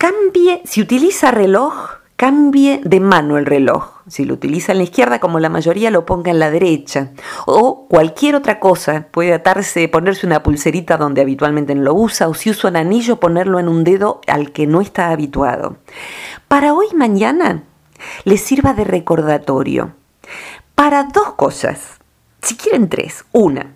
cambie, 0.00 0.62
si 0.64 0.80
utiliza 0.80 1.30
reloj, 1.30 1.74
cambie 2.16 2.80
de 2.82 3.00
mano 3.00 3.36
el 3.36 3.44
reloj. 3.44 4.00
Si 4.06 4.24
lo 4.24 4.32
utiliza 4.32 4.72
en 4.72 4.78
la 4.78 4.84
izquierda, 4.84 5.20
como 5.20 5.38
la 5.40 5.50
mayoría, 5.50 5.90
lo 5.90 6.06
ponga 6.06 6.30
en 6.30 6.38
la 6.38 6.50
derecha. 6.50 7.10
O 7.44 7.86
cualquier 7.86 8.34
otra 8.34 8.60
cosa. 8.60 9.08
Puede 9.10 9.34
atarse, 9.34 9.86
ponerse 9.88 10.26
una 10.26 10.42
pulserita 10.42 10.96
donde 10.96 11.20
habitualmente 11.20 11.74
no 11.74 11.82
lo 11.82 11.94
usa. 11.94 12.28
O 12.28 12.34
si 12.34 12.48
usa 12.48 12.70
un 12.70 12.76
anillo, 12.76 13.20
ponerlo 13.20 13.60
en 13.60 13.68
un 13.68 13.84
dedo 13.84 14.22
al 14.26 14.52
que 14.52 14.66
no 14.66 14.80
está 14.80 15.10
habituado. 15.10 15.76
Para 16.48 16.72
hoy 16.72 16.86
mañana, 16.94 17.64
le 18.24 18.38
sirva 18.38 18.72
de 18.72 18.84
recordatorio. 18.84 19.92
Para 20.74 21.04
dos 21.04 21.34
cosas. 21.34 21.98
Si 22.40 22.56
quieren 22.56 22.88
tres. 22.88 23.26
Una, 23.32 23.66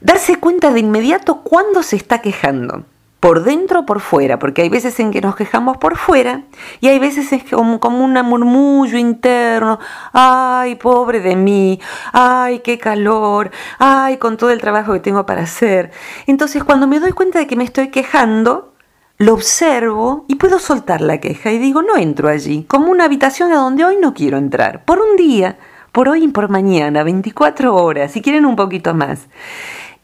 darse 0.00 0.36
cuenta 0.36 0.70
de 0.70 0.78
inmediato 0.78 1.42
cuándo 1.42 1.82
se 1.82 1.96
está 1.96 2.20
quejando 2.22 2.84
por 3.20 3.42
dentro 3.42 3.80
o 3.80 3.86
por 3.86 4.00
fuera, 4.00 4.38
porque 4.38 4.62
hay 4.62 4.68
veces 4.68 4.98
en 5.00 5.10
que 5.10 5.20
nos 5.20 5.34
quejamos 5.34 5.76
por 5.78 5.96
fuera 5.96 6.42
y 6.80 6.88
hay 6.88 6.98
veces 6.98 7.32
es 7.32 7.42
como, 7.44 7.80
como 7.80 8.04
un 8.04 8.14
murmullo 8.14 8.96
interno, 8.96 9.80
ay, 10.12 10.76
pobre 10.76 11.20
de 11.20 11.34
mí, 11.34 11.80
ay, 12.12 12.60
qué 12.60 12.78
calor, 12.78 13.50
ay, 13.78 14.18
con 14.18 14.36
todo 14.36 14.50
el 14.50 14.60
trabajo 14.60 14.92
que 14.92 15.00
tengo 15.00 15.26
para 15.26 15.42
hacer. 15.42 15.90
Entonces, 16.26 16.62
cuando 16.62 16.86
me 16.86 17.00
doy 17.00 17.12
cuenta 17.12 17.40
de 17.40 17.46
que 17.48 17.56
me 17.56 17.64
estoy 17.64 17.88
quejando, 17.88 18.72
lo 19.18 19.34
observo 19.34 20.24
y 20.28 20.36
puedo 20.36 20.60
soltar 20.60 21.00
la 21.00 21.18
queja 21.18 21.50
y 21.50 21.58
digo, 21.58 21.82
no 21.82 21.96
entro 21.96 22.28
allí, 22.28 22.64
como 22.68 22.88
una 22.92 23.04
habitación 23.04 23.50
a 23.52 23.56
donde 23.56 23.84
hoy 23.84 23.96
no 24.00 24.14
quiero 24.14 24.38
entrar, 24.38 24.84
por 24.84 25.00
un 25.00 25.16
día, 25.16 25.58
por 25.90 26.08
hoy 26.08 26.22
y 26.22 26.28
por 26.28 26.50
mañana, 26.50 27.02
24 27.02 27.74
horas, 27.74 28.12
si 28.12 28.22
quieren 28.22 28.46
un 28.46 28.54
poquito 28.54 28.94
más. 28.94 29.26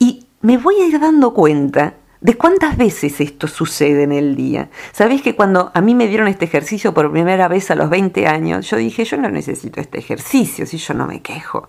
Y 0.01 0.27
me 0.41 0.59
voy 0.59 0.81
a 0.81 0.87
ir 0.87 0.99
dando 0.99 1.33
cuenta 1.33 1.95
¿De 2.25 2.39
cuántas 2.39 2.79
veces 2.79 3.21
esto 3.21 3.47
sucede 3.47 4.05
en 4.05 4.13
el 4.13 4.35
día? 4.35 4.71
Sabéis 4.93 5.21
que 5.21 5.37
cuando 5.37 5.71
a 5.75 5.83
mí 5.83 5.95
me 5.95 6.09
dieron 6.09 6.27
este 6.27 6.47
ejercicio 6.47 6.95
por 6.95 7.13
primera 7.13 7.49
vez 7.49 7.71
a 7.71 7.75
los 7.75 7.91
20 7.91 8.27
años, 8.27 8.71
yo 8.71 8.79
dije, 8.79 9.05
yo 9.05 9.19
no 9.19 9.29
necesito 9.29 9.79
este 9.79 9.99
ejercicio 9.99 10.65
si 10.65 10.79
yo 10.79 10.95
no 10.95 11.07
me 11.07 11.21
quejo. 11.21 11.69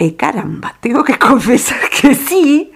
Eh, 0.00 0.16
caramba, 0.16 0.74
tengo 0.80 1.04
que 1.04 1.16
confesar 1.30 1.78
que 1.90 2.16
sí, 2.16 2.72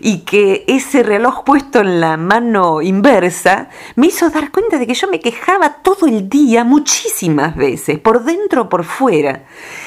y 0.00 0.20
que 0.20 0.64
ese 0.68 1.02
reloj 1.02 1.42
puesto 1.42 1.80
en 1.80 2.00
la 2.00 2.16
mano 2.16 2.82
inversa 2.82 3.68
me 3.96 4.06
hizo 4.06 4.30
dar 4.30 4.52
cuenta 4.52 4.78
de 4.78 4.86
que 4.86 4.94
yo 4.94 5.08
me 5.08 5.18
quejaba 5.18 5.82
todo 5.82 6.06
el 6.06 6.28
día, 6.28 6.62
muchísimas 6.62 7.56
veces, 7.56 7.98
por 7.98 8.22
dentro 8.22 8.62
o 8.62 8.68
por 8.68 8.84
fuera. 8.84 9.44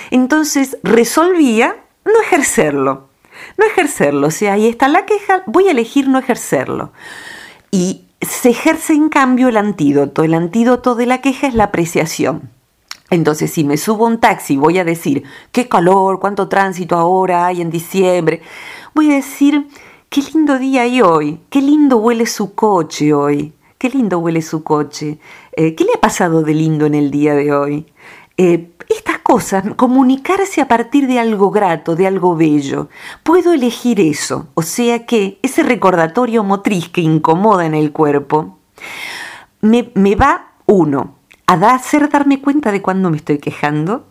Entonces 0.10 0.78
resolvía 0.84 1.78
no 2.04 2.20
ejercerlo 2.22 3.11
no 3.58 3.66
ejercerlo. 3.66 4.32
Si 4.32 4.48
ahí 4.48 4.68
está 4.68 4.88
la 4.88 5.06
queja, 5.06 5.44
voy 5.46 5.68
a 5.68 5.72
elegir 5.72 6.08
no 6.08 6.20
ejercerlo. 6.20 6.92
Y 7.72 8.06
se 8.22 8.50
ejerce 8.50 8.94
en 8.94 9.10
cambio 9.10 9.50
el 9.50 9.58
antídoto. 9.58 10.24
El 10.24 10.34
antídoto 10.34 10.96
de 10.96 11.06
la 11.06 11.22
queja 11.22 11.48
es 11.48 11.54
la 11.54 11.66
apreciación. 11.66 12.50
Entonces, 13.10 13.52
si 13.52 13.66
me 13.66 13.78
subo 13.78 14.08
un 14.08 14.20
taxi, 14.20 14.56
voy 14.56 14.80
a 14.80 14.86
decir, 14.86 15.24
qué 15.52 15.68
calor, 15.68 16.20
cuánto 16.20 16.48
tránsito 16.48 16.96
ahora 16.96 17.46
hay 17.46 17.62
en 17.62 17.70
diciembre. 17.70 18.42
Voy 18.96 19.12
a 19.12 19.16
decir, 19.16 19.68
qué 20.10 20.22
lindo 20.34 20.58
día 20.58 20.84
hay 20.84 21.02
hoy, 21.02 21.40
qué 21.50 21.62
lindo 21.62 21.98
huele 21.98 22.26
su 22.26 22.56
coche 22.56 23.14
hoy, 23.14 23.54
qué 23.78 23.90
lindo 23.90 24.20
huele 24.20 24.42
su 24.42 24.64
coche. 24.64 25.20
Eh, 25.54 25.76
¿Qué 25.76 25.84
le 25.84 25.92
ha 25.96 26.00
pasado 26.00 26.42
de 26.44 26.54
lindo 26.54 26.86
en 26.86 26.96
el 26.96 27.12
día 27.12 27.36
de 27.36 27.52
hoy? 27.54 27.86
Eh, 28.38 28.72
estas 28.90 29.20
cosas, 29.20 29.64
comunicarse 29.76 30.62
a 30.62 30.68
partir 30.68 31.08
de 31.08 31.20
algo 31.20 31.52
grato, 31.52 31.96
de 31.96 32.08
algo 32.08 32.36
bello. 32.36 32.90
Puedo 33.24 33.54
elegir 33.54 34.00
eso, 34.00 34.48
o 34.54 34.62
sea 34.62 35.06
que 35.06 35.40
ese 35.42 35.64
recordatorio 35.64 36.44
motriz 36.44 36.90
que 36.90 37.02
incomoda 37.02 37.66
en 37.66 37.74
el 37.74 37.92
cuerpo, 37.92 38.58
me, 39.62 39.92
me 39.96 40.16
va, 40.16 40.54
uno, 40.66 41.16
a 41.48 41.74
hacer 41.74 42.10
darme 42.10 42.42
cuenta 42.42 42.72
de 42.72 42.82
cuándo 42.82 43.10
me 43.10 43.18
estoy 43.18 43.40
quejando 43.40 44.06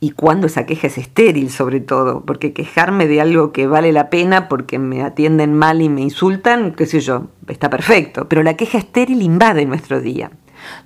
y 0.00 0.12
cuándo 0.12 0.46
esa 0.46 0.64
queja 0.64 0.86
es 0.86 0.96
estéril 0.96 1.50
sobre 1.50 1.80
todo, 1.80 2.24
porque 2.24 2.54
quejarme 2.54 3.06
de 3.06 3.20
algo 3.20 3.52
que 3.52 3.66
vale 3.66 3.92
la 3.92 4.08
pena 4.08 4.48
porque 4.48 4.78
me 4.78 5.02
atienden 5.02 5.52
mal 5.52 5.82
y 5.82 5.90
me 5.90 6.00
insultan, 6.00 6.72
qué 6.72 6.86
sé 6.86 7.00
yo, 7.00 7.26
está 7.46 7.68
perfecto, 7.68 8.26
pero 8.26 8.42
la 8.42 8.54
queja 8.54 8.78
estéril 8.78 9.20
invade 9.20 9.66
nuestro 9.66 10.00
día. 10.00 10.30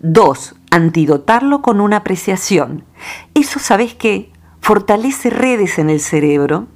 Dos, 0.01 0.55
antidotarlo 0.71 1.63
con 1.63 1.81
una 1.81 1.99
apreciación. 1.99 2.85
Eso, 3.35 3.59
¿sabes 3.59 3.95
qué? 3.95 4.31
Fortalece 4.61 5.31
redes 5.31 5.79
en 5.79 5.91
el 5.91 6.01
cerebro 6.01 6.67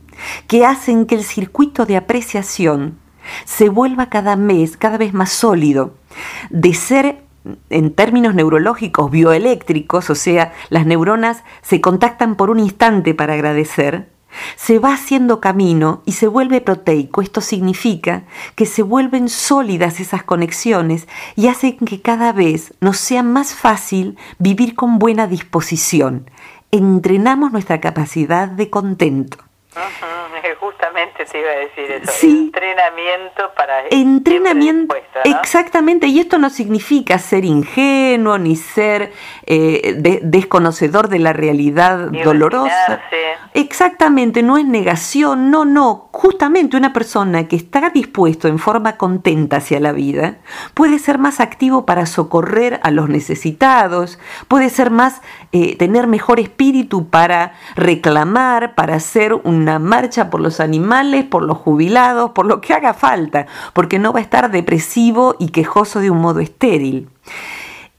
que 0.46 0.64
hacen 0.64 1.06
que 1.06 1.14
el 1.14 1.24
circuito 1.24 1.86
de 1.86 1.96
apreciación 1.96 2.98
se 3.44 3.68
vuelva 3.68 4.08
cada 4.08 4.36
mes, 4.36 4.76
cada 4.76 4.98
vez 4.98 5.14
más 5.14 5.30
sólido. 5.30 5.94
De 6.50 6.74
ser 6.74 7.22
en 7.70 7.94
términos 7.94 8.34
neurológicos 8.34 9.10
bioeléctricos, 9.10 10.10
o 10.10 10.14
sea, 10.14 10.52
las 10.70 10.86
neuronas 10.86 11.44
se 11.62 11.80
contactan 11.80 12.36
por 12.36 12.50
un 12.50 12.58
instante 12.58 13.14
para 13.14 13.34
agradecer, 13.34 14.08
se 14.56 14.78
va 14.78 14.94
haciendo 14.94 15.40
camino 15.40 16.02
y 16.04 16.12
se 16.12 16.26
vuelve 16.26 16.60
proteico. 16.60 17.22
Esto 17.22 17.40
significa 17.40 18.24
que 18.54 18.66
se 18.66 18.82
vuelven 18.82 19.28
sólidas 19.28 20.00
esas 20.00 20.22
conexiones 20.22 21.08
y 21.36 21.48
hacen 21.48 21.76
que 21.78 22.00
cada 22.00 22.32
vez 22.32 22.74
nos 22.80 22.98
sea 22.98 23.22
más 23.22 23.54
fácil 23.54 24.16
vivir 24.38 24.74
con 24.74 24.98
buena 24.98 25.26
disposición. 25.26 26.30
Entrenamos 26.70 27.52
nuestra 27.52 27.80
capacidad 27.80 28.48
de 28.48 28.70
contento. 28.70 29.47
Justamente 30.60 31.26
se 31.26 31.40
iba 31.40 31.50
a 31.50 31.56
decir 31.56 31.90
eso. 31.90 32.26
Entrenamiento 32.26 33.50
para. 33.56 33.86
Entrenamiento. 33.90 34.94
Exactamente. 35.24 36.06
Y 36.06 36.20
esto 36.20 36.38
no 36.38 36.50
significa 36.50 37.18
ser 37.18 37.44
ingenuo 37.44 38.38
ni 38.38 38.56
ser 38.56 39.12
eh, 39.46 40.20
desconocedor 40.22 41.08
de 41.08 41.18
la 41.18 41.32
realidad 41.32 42.10
dolorosa. 42.24 43.02
Exactamente. 43.54 44.42
No 44.42 44.58
es 44.58 44.64
negación. 44.64 45.50
No, 45.50 45.64
no. 45.64 46.08
Justamente 46.12 46.76
una 46.76 46.92
persona 46.92 47.48
que 47.48 47.56
está 47.56 47.90
dispuesto 47.90 48.48
en 48.48 48.58
forma 48.58 48.96
contenta 48.96 49.58
hacia 49.58 49.80
la 49.80 49.92
vida 49.92 50.38
puede 50.74 50.98
ser 50.98 51.18
más 51.18 51.40
activo 51.40 51.86
para 51.86 52.06
socorrer 52.06 52.80
a 52.82 52.90
los 52.90 53.08
necesitados. 53.08 54.18
Puede 54.48 54.70
ser 54.70 54.90
más. 54.90 55.20
Eh, 55.52 55.76
tener 55.76 56.06
mejor 56.06 56.40
espíritu 56.40 57.08
para 57.08 57.54
reclamar, 57.74 58.74
para 58.74 58.96
hacer 58.96 59.32
una 59.68 59.78
marcha 59.78 60.30
por 60.30 60.40
los 60.40 60.60
animales, 60.60 61.24
por 61.24 61.42
los 61.42 61.58
jubilados, 61.58 62.30
por 62.30 62.46
lo 62.46 62.60
que 62.60 62.72
haga 62.72 62.94
falta, 62.94 63.46
porque 63.74 63.98
no 63.98 64.12
va 64.12 64.20
a 64.20 64.22
estar 64.22 64.50
depresivo 64.50 65.36
y 65.38 65.48
quejoso 65.48 66.00
de 66.00 66.10
un 66.10 66.18
modo 66.18 66.40
estéril. 66.40 67.08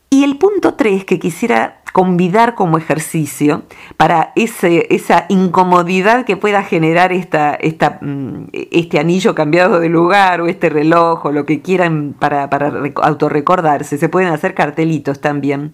Y 0.09 0.23
el 0.23 0.37
punto 0.37 0.73
3 0.73 1.05
que 1.05 1.19
quisiera 1.19 1.81
convidar 1.93 2.55
como 2.55 2.77
ejercicio 2.77 3.63
para 3.97 4.31
ese, 4.35 4.87
esa 4.89 5.25
incomodidad 5.29 6.25
que 6.25 6.37
pueda 6.37 6.63
generar 6.63 7.11
esta, 7.11 7.57
mm, 8.01 8.45
este 8.51 8.99
anillo 8.99 9.35
cambiado 9.35 9.79
de 9.79 9.89
lugar 9.89 10.41
o 10.41 10.47
este 10.47 10.69
reloj 10.69 11.25
o 11.25 11.31
lo 11.31 11.45
que 11.45 11.61
quieran 11.61 12.15
para, 12.17 12.49
para 12.49 12.73
autorrecordarse, 13.03 13.97
se 13.97 14.09
pueden 14.09 14.33
hacer 14.33 14.55
cartelitos 14.55 15.21
también, 15.21 15.73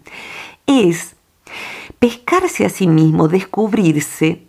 es 0.67 1.15
pescarse 1.99 2.65
a 2.65 2.69
sí 2.69 2.87
mismo, 2.87 3.27
descubrirse 3.27 4.45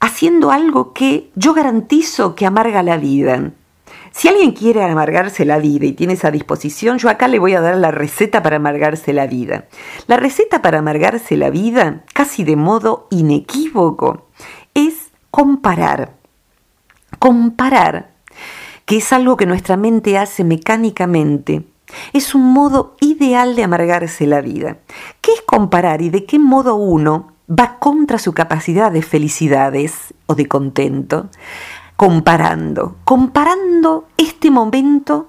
haciendo 0.00 0.50
algo 0.50 0.92
que 0.92 1.30
yo 1.34 1.54
garantizo 1.54 2.34
que 2.34 2.46
amarga 2.46 2.82
la 2.82 2.96
vida. 2.96 3.52
Si 4.12 4.28
alguien 4.28 4.52
quiere 4.52 4.82
amargarse 4.82 5.44
la 5.44 5.58
vida 5.58 5.84
y 5.84 5.92
tiene 5.92 6.14
esa 6.14 6.30
disposición, 6.30 6.96
yo 6.98 7.10
acá 7.10 7.28
le 7.28 7.38
voy 7.38 7.54
a 7.54 7.60
dar 7.60 7.76
la 7.76 7.90
receta 7.90 8.42
para 8.42 8.56
amargarse 8.56 9.12
la 9.12 9.26
vida. 9.26 9.66
La 10.06 10.16
receta 10.16 10.62
para 10.62 10.78
amargarse 10.78 11.36
la 11.36 11.50
vida, 11.50 12.02
casi 12.14 12.42
de 12.42 12.56
modo 12.56 13.08
inequívoco, 13.10 14.26
es 14.72 15.10
comparar. 15.30 16.14
Comparar, 17.18 18.14
que 18.86 18.96
es 18.96 19.12
algo 19.12 19.36
que 19.36 19.44
nuestra 19.44 19.76
mente 19.76 20.16
hace 20.16 20.44
mecánicamente, 20.44 21.66
es 22.14 22.34
un 22.34 22.54
modo 22.54 22.96
ideal 23.00 23.54
de 23.54 23.64
amargarse 23.64 24.26
la 24.26 24.40
vida. 24.40 24.78
¿Qué 25.20 25.32
es 25.32 25.42
comparar 25.42 26.00
y 26.00 26.08
de 26.08 26.24
qué 26.24 26.38
modo 26.38 26.76
uno 26.76 27.35
va 27.48 27.78
contra 27.78 28.18
su 28.18 28.32
capacidad 28.32 28.90
de 28.90 29.02
felicidades 29.02 30.14
o 30.26 30.34
de 30.34 30.46
contento, 30.46 31.28
comparando, 31.96 32.96
comparando 33.04 34.06
este 34.16 34.50
momento 34.50 35.28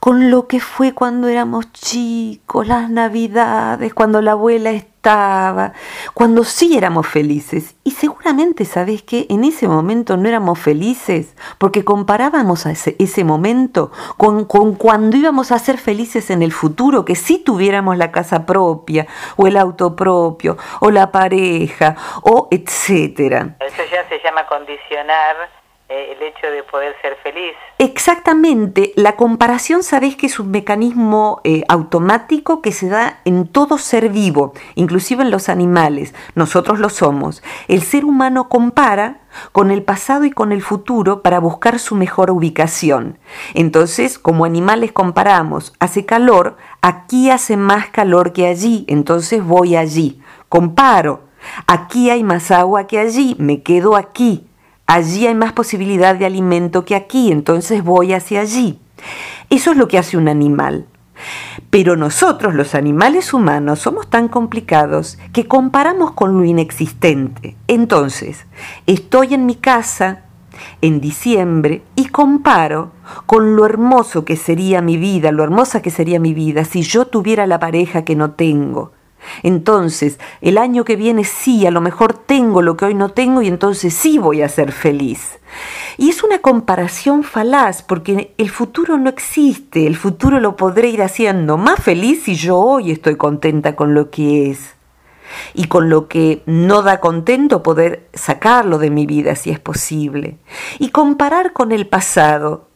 con 0.00 0.30
lo 0.30 0.46
que 0.46 0.60
fue 0.60 0.92
cuando 0.92 1.28
éramos 1.28 1.72
chicos, 1.72 2.66
las 2.66 2.90
navidades, 2.90 3.94
cuando 3.94 4.22
la 4.22 4.32
abuela 4.32 4.70
estaba, 4.70 5.72
cuando 6.14 6.44
sí 6.44 6.76
éramos 6.76 7.06
felices. 7.06 7.74
Y 7.84 7.92
seguramente, 7.92 8.64
¿sabes 8.64 9.02
que 9.02 9.26
En 9.28 9.44
ese 9.44 9.68
momento 9.68 10.16
no 10.16 10.28
éramos 10.28 10.58
felices 10.58 11.34
porque 11.58 11.84
comparábamos 11.84 12.66
a 12.66 12.72
ese, 12.72 12.96
ese 12.98 13.24
momento 13.24 13.90
con, 14.16 14.44
con, 14.44 14.74
cuando 14.74 15.16
íbamos 15.16 15.52
a 15.52 15.58
ser 15.58 15.78
felices 15.78 16.30
en 16.30 16.42
el 16.42 16.52
futuro, 16.52 17.04
que 17.04 17.14
sí 17.14 17.38
tuviéramos 17.38 17.96
la 17.96 18.12
casa 18.12 18.46
propia, 18.46 19.06
o 19.36 19.46
el 19.46 19.56
auto 19.56 19.96
propio, 19.96 20.56
o 20.80 20.90
la 20.90 21.10
pareja, 21.10 21.96
o 22.22 22.48
etcétera. 22.50 23.56
Eso 23.60 23.82
ya 23.90 24.08
se 24.08 24.20
llama 24.22 24.46
condicionar 24.46 25.36
el 25.96 26.22
hecho 26.22 26.50
de 26.50 26.62
poder 26.62 26.94
ser 27.02 27.16
feliz. 27.22 27.54
Exactamente, 27.78 28.92
la 28.96 29.16
comparación 29.16 29.82
sabes 29.82 30.16
que 30.16 30.26
es 30.26 30.38
un 30.38 30.50
mecanismo 30.50 31.40
eh, 31.44 31.64
automático 31.68 32.62
que 32.62 32.72
se 32.72 32.88
da 32.88 33.20
en 33.24 33.46
todo 33.46 33.78
ser 33.78 34.08
vivo, 34.10 34.52
inclusive 34.74 35.22
en 35.22 35.30
los 35.30 35.48
animales, 35.48 36.14
nosotros 36.34 36.78
lo 36.78 36.88
somos. 36.88 37.42
El 37.68 37.82
ser 37.82 38.04
humano 38.04 38.48
compara 38.48 39.20
con 39.52 39.70
el 39.70 39.82
pasado 39.82 40.24
y 40.24 40.30
con 40.30 40.52
el 40.52 40.62
futuro 40.62 41.22
para 41.22 41.38
buscar 41.40 41.78
su 41.78 41.94
mejor 41.94 42.30
ubicación. 42.30 43.18
Entonces, 43.54 44.18
como 44.18 44.44
animales 44.44 44.92
comparamos, 44.92 45.74
hace 45.78 46.06
calor, 46.06 46.56
aquí 46.80 47.30
hace 47.30 47.56
más 47.56 47.88
calor 47.90 48.32
que 48.32 48.46
allí, 48.46 48.84
entonces 48.88 49.44
voy 49.44 49.76
allí. 49.76 50.20
Comparo, 50.48 51.24
aquí 51.66 52.10
hay 52.10 52.22
más 52.22 52.50
agua 52.50 52.86
que 52.86 52.98
allí, 52.98 53.36
me 53.38 53.62
quedo 53.62 53.96
aquí 53.96 54.46
allí 54.86 55.26
hay 55.26 55.34
más 55.34 55.52
posibilidad 55.52 56.14
de 56.16 56.26
alimento 56.26 56.84
que 56.84 56.94
aquí, 56.94 57.32
entonces 57.32 57.82
voy 57.84 58.12
hacia 58.12 58.40
allí. 58.40 58.78
Eso 59.50 59.72
es 59.72 59.76
lo 59.76 59.88
que 59.88 59.98
hace 59.98 60.16
un 60.16 60.28
animal. 60.28 60.86
Pero 61.70 61.96
nosotros, 61.96 62.54
los 62.54 62.74
animales 62.74 63.32
humanos, 63.32 63.80
somos 63.80 64.08
tan 64.08 64.28
complicados 64.28 65.18
que 65.32 65.46
comparamos 65.46 66.12
con 66.12 66.36
lo 66.36 66.44
inexistente. 66.44 67.56
Entonces, 67.68 68.46
estoy 68.86 69.34
en 69.34 69.46
mi 69.46 69.56
casa 69.56 70.22
en 70.80 71.00
diciembre 71.00 71.82
y 71.96 72.06
comparo 72.06 72.92
con 73.26 73.56
lo 73.56 73.66
hermoso 73.66 74.24
que 74.24 74.36
sería 74.36 74.80
mi 74.82 74.96
vida, 74.96 75.32
lo 75.32 75.44
hermosa 75.44 75.82
que 75.82 75.90
sería 75.90 76.18
mi 76.18 76.34
vida 76.34 76.64
si 76.64 76.82
yo 76.82 77.06
tuviera 77.06 77.46
la 77.46 77.58
pareja 77.58 78.04
que 78.04 78.16
no 78.16 78.32
tengo, 78.32 78.92
entonces, 79.42 80.18
el 80.40 80.58
año 80.58 80.84
que 80.84 80.96
viene 80.96 81.24
sí, 81.24 81.66
a 81.66 81.70
lo 81.70 81.80
mejor 81.80 82.14
tengo 82.14 82.62
lo 82.62 82.76
que 82.76 82.86
hoy 82.86 82.94
no 82.94 83.10
tengo 83.10 83.42
y 83.42 83.48
entonces 83.48 83.94
sí 83.94 84.18
voy 84.18 84.42
a 84.42 84.48
ser 84.48 84.72
feliz. 84.72 85.38
Y 85.96 86.10
es 86.10 86.22
una 86.22 86.40
comparación 86.40 87.22
falaz 87.22 87.82
porque 87.82 88.34
el 88.36 88.50
futuro 88.50 88.98
no 88.98 89.08
existe, 89.08 89.86
el 89.86 89.96
futuro 89.96 90.40
lo 90.40 90.56
podré 90.56 90.88
ir 90.88 91.02
haciendo 91.02 91.56
más 91.56 91.82
feliz 91.82 92.24
si 92.24 92.34
yo 92.34 92.58
hoy 92.58 92.90
estoy 92.90 93.16
contenta 93.16 93.76
con 93.76 93.94
lo 93.94 94.10
que 94.10 94.50
es. 94.50 94.74
Y 95.54 95.66
con 95.66 95.90
lo 95.90 96.06
que 96.06 96.42
no 96.46 96.82
da 96.82 97.00
contento 97.00 97.62
poder 97.62 98.08
sacarlo 98.14 98.78
de 98.78 98.90
mi 98.90 99.06
vida 99.06 99.34
si 99.34 99.50
es 99.50 99.58
posible. 99.58 100.36
Y 100.78 100.90
comparar 100.90 101.52
con 101.52 101.72
el 101.72 101.88
pasado 101.88 102.68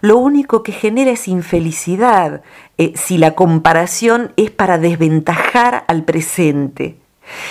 lo 0.00 0.18
único 0.18 0.62
que 0.62 0.72
genera 0.72 1.12
es 1.12 1.28
infelicidad 1.28 2.42
eh, 2.78 2.92
si 2.94 3.18
la 3.18 3.34
comparación 3.34 4.32
es 4.36 4.50
para 4.50 4.78
desventajar 4.78 5.84
al 5.88 6.04
presente. 6.04 6.96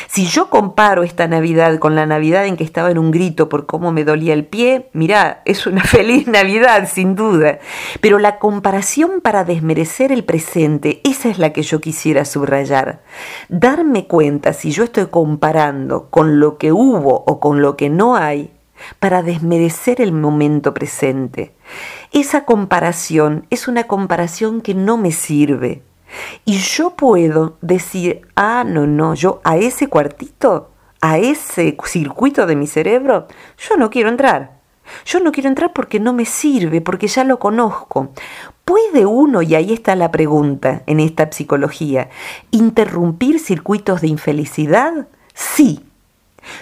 Si 0.07 0.25
yo 0.25 0.49
comparo 0.49 1.03
esta 1.03 1.27
Navidad 1.27 1.77
con 1.79 1.95
la 1.95 2.05
Navidad 2.05 2.45
en 2.45 2.57
que 2.57 2.63
estaba 2.63 2.91
en 2.91 2.97
un 2.97 3.11
grito 3.11 3.49
por 3.49 3.65
cómo 3.65 3.91
me 3.91 4.03
dolía 4.03 4.33
el 4.33 4.45
pie, 4.45 4.89
mirá, 4.93 5.41
es 5.45 5.67
una 5.67 5.83
feliz 5.83 6.27
Navidad, 6.27 6.89
sin 6.91 7.15
duda. 7.15 7.59
Pero 8.01 8.19
la 8.19 8.39
comparación 8.39 9.21
para 9.21 9.43
desmerecer 9.43 10.11
el 10.11 10.23
presente, 10.23 11.01
esa 11.03 11.29
es 11.29 11.39
la 11.39 11.53
que 11.53 11.61
yo 11.61 11.79
quisiera 11.81 12.25
subrayar. 12.25 13.01
Darme 13.49 14.07
cuenta 14.07 14.53
si 14.53 14.71
yo 14.71 14.83
estoy 14.83 15.07
comparando 15.07 16.09
con 16.09 16.39
lo 16.39 16.57
que 16.57 16.71
hubo 16.71 17.23
o 17.25 17.39
con 17.39 17.61
lo 17.61 17.77
que 17.77 17.89
no 17.89 18.15
hay, 18.15 18.51
para 18.99 19.23
desmerecer 19.23 20.01
el 20.01 20.11
momento 20.11 20.73
presente. 20.73 21.53
Esa 22.11 22.45
comparación 22.45 23.45
es 23.49 23.67
una 23.67 23.85
comparación 23.85 24.61
que 24.61 24.73
no 24.73 24.97
me 24.97 25.11
sirve. 25.11 25.83
Y 26.45 26.57
yo 26.57 26.91
puedo 26.91 27.57
decir, 27.61 28.21
ah, 28.35 28.63
no, 28.65 28.87
no, 28.87 29.13
yo 29.13 29.41
a 29.43 29.57
ese 29.57 29.87
cuartito, 29.87 30.71
a 31.01 31.17
ese 31.17 31.77
circuito 31.85 32.45
de 32.45 32.55
mi 32.55 32.67
cerebro, 32.67 33.27
yo 33.57 33.77
no 33.77 33.89
quiero 33.89 34.09
entrar. 34.09 34.57
Yo 35.05 35.19
no 35.19 35.31
quiero 35.31 35.49
entrar 35.49 35.73
porque 35.73 35.99
no 35.99 36.13
me 36.13 36.25
sirve, 36.25 36.79
porque 36.81 37.07
ya 37.07 37.23
lo 37.23 37.39
conozco. 37.39 38.11
¿Puede 38.63 39.05
uno, 39.05 39.41
y 39.41 39.55
ahí 39.55 39.73
está 39.73 39.95
la 39.95 40.11
pregunta 40.11 40.83
en 40.87 40.99
esta 40.99 41.31
psicología, 41.31 42.09
interrumpir 42.51 43.39
circuitos 43.39 44.01
de 44.01 44.07
infelicidad? 44.07 45.07
Sí, 45.33 45.86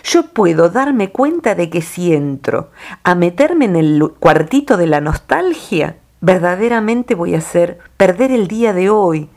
yo 0.04 0.28
puedo 0.28 0.70
darme 0.70 1.12
cuenta 1.12 1.56
de 1.56 1.70
que 1.70 1.82
si 1.82 2.14
entro 2.14 2.72
a 3.04 3.16
meterme 3.16 3.66
en 3.66 3.76
el 3.76 4.12
cuartito 4.20 4.78
de 4.78 4.88
la 4.88 5.02
nostalgia, 5.02 5.98
verdaderamente 6.22 7.16
voy 7.16 7.36
a 7.36 7.40
hacer 7.40 7.80
perder 7.98 8.32
el 8.32 8.48
día 8.48 8.74
de 8.74 8.90
hoy. 8.90 9.30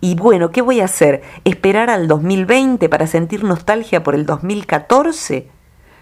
Y 0.00 0.14
bueno, 0.14 0.50
¿qué 0.50 0.62
voy 0.62 0.80
a 0.80 0.84
hacer? 0.84 1.22
¿Esperar 1.44 1.90
al 1.90 2.08
2020 2.08 2.88
para 2.88 3.06
sentir 3.06 3.44
nostalgia 3.44 4.02
por 4.02 4.14
el 4.14 4.26
2014? 4.26 5.48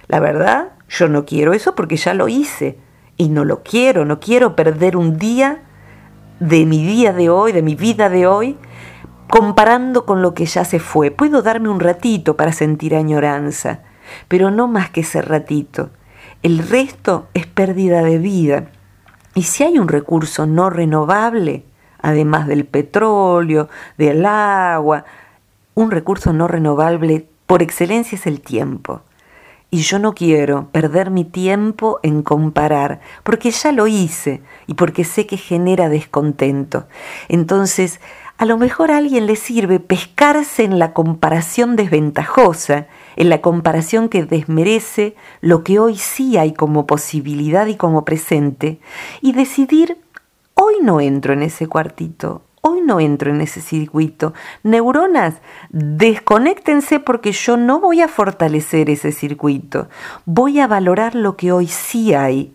La 0.08 0.20
verdad, 0.20 0.72
yo 0.88 1.08
no 1.08 1.24
quiero 1.24 1.52
eso 1.52 1.74
porque 1.74 1.96
ya 1.96 2.14
lo 2.14 2.28
hice. 2.28 2.78
Y 3.16 3.28
no 3.28 3.44
lo 3.44 3.62
quiero, 3.62 4.04
no 4.04 4.18
quiero 4.18 4.56
perder 4.56 4.96
un 4.96 5.18
día 5.18 5.62
de 6.40 6.66
mi 6.66 6.84
día 6.84 7.12
de 7.12 7.30
hoy, 7.30 7.52
de 7.52 7.62
mi 7.62 7.76
vida 7.76 8.08
de 8.08 8.26
hoy, 8.26 8.56
comparando 9.34 10.06
con 10.06 10.22
lo 10.22 10.32
que 10.32 10.46
ya 10.46 10.64
se 10.64 10.78
fue. 10.78 11.10
Puedo 11.10 11.42
darme 11.42 11.68
un 11.68 11.80
ratito 11.80 12.36
para 12.36 12.52
sentir 12.52 12.94
añoranza, 12.94 13.80
pero 14.28 14.52
no 14.52 14.68
más 14.68 14.90
que 14.90 15.00
ese 15.00 15.22
ratito. 15.22 15.90
El 16.44 16.60
resto 16.60 17.26
es 17.34 17.44
pérdida 17.44 18.04
de 18.04 18.18
vida. 18.18 18.66
Y 19.34 19.42
si 19.42 19.64
hay 19.64 19.80
un 19.80 19.88
recurso 19.88 20.46
no 20.46 20.70
renovable, 20.70 21.64
además 22.00 22.46
del 22.46 22.64
petróleo, 22.64 23.68
del 23.98 24.24
agua, 24.24 25.04
un 25.74 25.90
recurso 25.90 26.32
no 26.32 26.46
renovable 26.46 27.26
por 27.46 27.60
excelencia 27.60 28.14
es 28.14 28.28
el 28.28 28.40
tiempo. 28.40 29.02
Y 29.68 29.78
yo 29.78 29.98
no 29.98 30.14
quiero 30.14 30.68
perder 30.70 31.10
mi 31.10 31.24
tiempo 31.24 31.98
en 32.04 32.22
comparar, 32.22 33.00
porque 33.24 33.50
ya 33.50 33.72
lo 33.72 33.88
hice 33.88 34.42
y 34.68 34.74
porque 34.74 35.02
sé 35.02 35.26
que 35.26 35.38
genera 35.38 35.88
descontento. 35.88 36.86
Entonces, 37.26 37.98
a 38.36 38.44
lo 38.46 38.58
mejor 38.58 38.90
a 38.90 38.96
alguien 38.96 39.26
le 39.26 39.36
sirve 39.36 39.80
pescarse 39.80 40.64
en 40.64 40.78
la 40.78 40.92
comparación 40.92 41.76
desventajosa, 41.76 42.88
en 43.16 43.28
la 43.28 43.40
comparación 43.40 44.08
que 44.08 44.24
desmerece 44.24 45.14
lo 45.40 45.62
que 45.62 45.78
hoy 45.78 45.96
sí 45.96 46.36
hay 46.36 46.52
como 46.52 46.86
posibilidad 46.86 47.66
y 47.66 47.76
como 47.76 48.04
presente, 48.04 48.80
y 49.20 49.32
decidir, 49.32 49.98
hoy 50.54 50.74
no 50.82 51.00
entro 51.00 51.32
en 51.32 51.42
ese 51.42 51.68
cuartito, 51.68 52.42
hoy 52.60 52.80
no 52.80 52.98
entro 52.98 53.30
en 53.30 53.40
ese 53.40 53.60
circuito. 53.60 54.34
Neuronas, 54.62 55.34
desconéctense 55.70 56.98
porque 56.98 57.30
yo 57.32 57.56
no 57.56 57.78
voy 57.78 58.00
a 58.00 58.08
fortalecer 58.08 58.90
ese 58.90 59.12
circuito. 59.12 59.88
Voy 60.24 60.60
a 60.60 60.66
valorar 60.66 61.14
lo 61.14 61.36
que 61.36 61.52
hoy 61.52 61.68
sí 61.68 62.14
hay. 62.14 62.52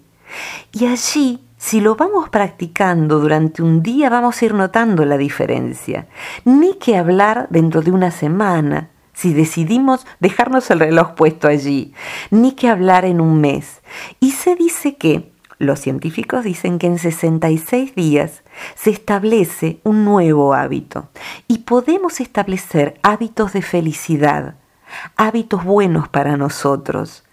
Y 0.72 0.88
allí, 0.88 1.44
si 1.60 1.82
lo 1.82 1.96
vamos 1.96 2.30
practicando 2.30 3.20
durante 3.20 3.62
un 3.62 3.84
día, 3.84 4.10
vamos 4.10 4.42
a 4.42 4.46
ir 4.46 4.54
notando 4.54 5.04
la 5.04 5.18
diferencia. 5.18 6.08
Ni 6.46 6.76
que 6.76 6.96
hablar 6.96 7.48
dentro 7.50 7.82
de 7.82 7.92
una 7.92 8.12
semana, 8.12 8.92
si 9.14 9.34
decidimos 9.34 10.08
dejarnos 10.22 10.72
el 10.72 10.80
reloj 10.80 11.16
puesto 11.16 11.50
allí, 11.50 11.94
ni 12.32 12.54
que 12.54 12.70
hablar 12.70 13.04
en 13.04 13.20
un 13.20 13.42
mes. 13.42 13.82
Y 14.22 14.32
se 14.32 14.56
dice 14.56 14.96
que 14.96 15.34
los 15.58 15.82
científicos 15.82 16.46
dicen 16.46 16.80
que 16.80 16.88
en 16.88 16.98
66 16.98 17.94
días 17.94 18.44
se 18.76 18.92
establece 18.92 19.82
un 19.84 20.06
nuevo 20.06 20.54
hábito 20.54 21.10
y 21.50 21.60
podemos 21.60 22.22
establecer 22.22 22.98
hábitos 23.04 23.52
de 23.52 23.62
felicidad, 23.62 24.56
hábitos 25.18 25.66
buenos 25.66 26.08
para 26.08 26.38
nosotros, 26.38 27.26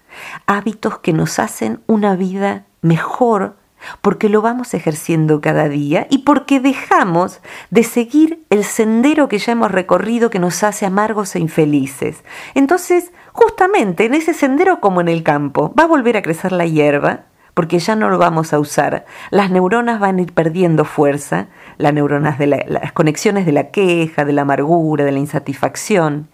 hábitos 0.47 0.99
que 0.99 1.13
nos 1.13 1.39
hacen 1.39 1.81
una 1.87 2.17
vida 2.17 2.67
mejor 2.83 3.55
porque 4.01 4.29
lo 4.29 4.43
vamos 4.43 4.75
ejerciendo 4.75 5.41
cada 5.41 5.69
día 5.69 6.07
y 6.11 6.19
porque 6.19 6.61
dejamos 6.61 7.41
de 7.71 7.83
seguir 7.83 8.45
el 8.51 8.65
sendero 8.65 9.29
que 9.29 9.39
ya 9.39 9.53
hemos 9.53 9.71
recorrido 9.71 10.31
que 10.31 10.39
nos 10.39 10.63
hace 10.63 10.87
amargos 10.87 11.35
e 11.37 11.41
infelices. 11.41 12.25
Entonces, 12.55 13.13
justamente 13.33 14.05
en 14.05 14.15
ese 14.15 14.35
sendero 14.35 14.81
como 14.81 15.01
en 15.01 15.09
el 15.09 15.23
campo, 15.23 15.75
va 15.79 15.85
a 15.85 15.89
volver 15.89 16.17
a 16.17 16.23
crecer 16.23 16.53
la 16.53 16.67
hierba, 16.67 17.25
porque 17.57 17.79
ya 17.79 17.97
no 17.97 18.11
lo 18.11 18.19
vamos 18.19 18.53
a 18.53 18.59
usar. 18.59 19.07
Las 19.31 19.51
neuronas 19.51 19.99
van 19.99 20.19
a 20.19 20.23
ir 20.23 20.35
perdiendo 20.35 20.85
fuerza, 20.85 21.47
las 21.79 21.95
neuronas 21.95 22.39
de 22.39 22.47
las 22.47 22.93
conexiones 22.93 23.47
de 23.47 23.53
la 23.53 23.71
queja, 23.71 24.27
de 24.27 24.35
la 24.35 24.43
amargura, 24.43 25.07
de 25.07 25.13
la 25.13 25.21
insatisfacción, 25.21 26.29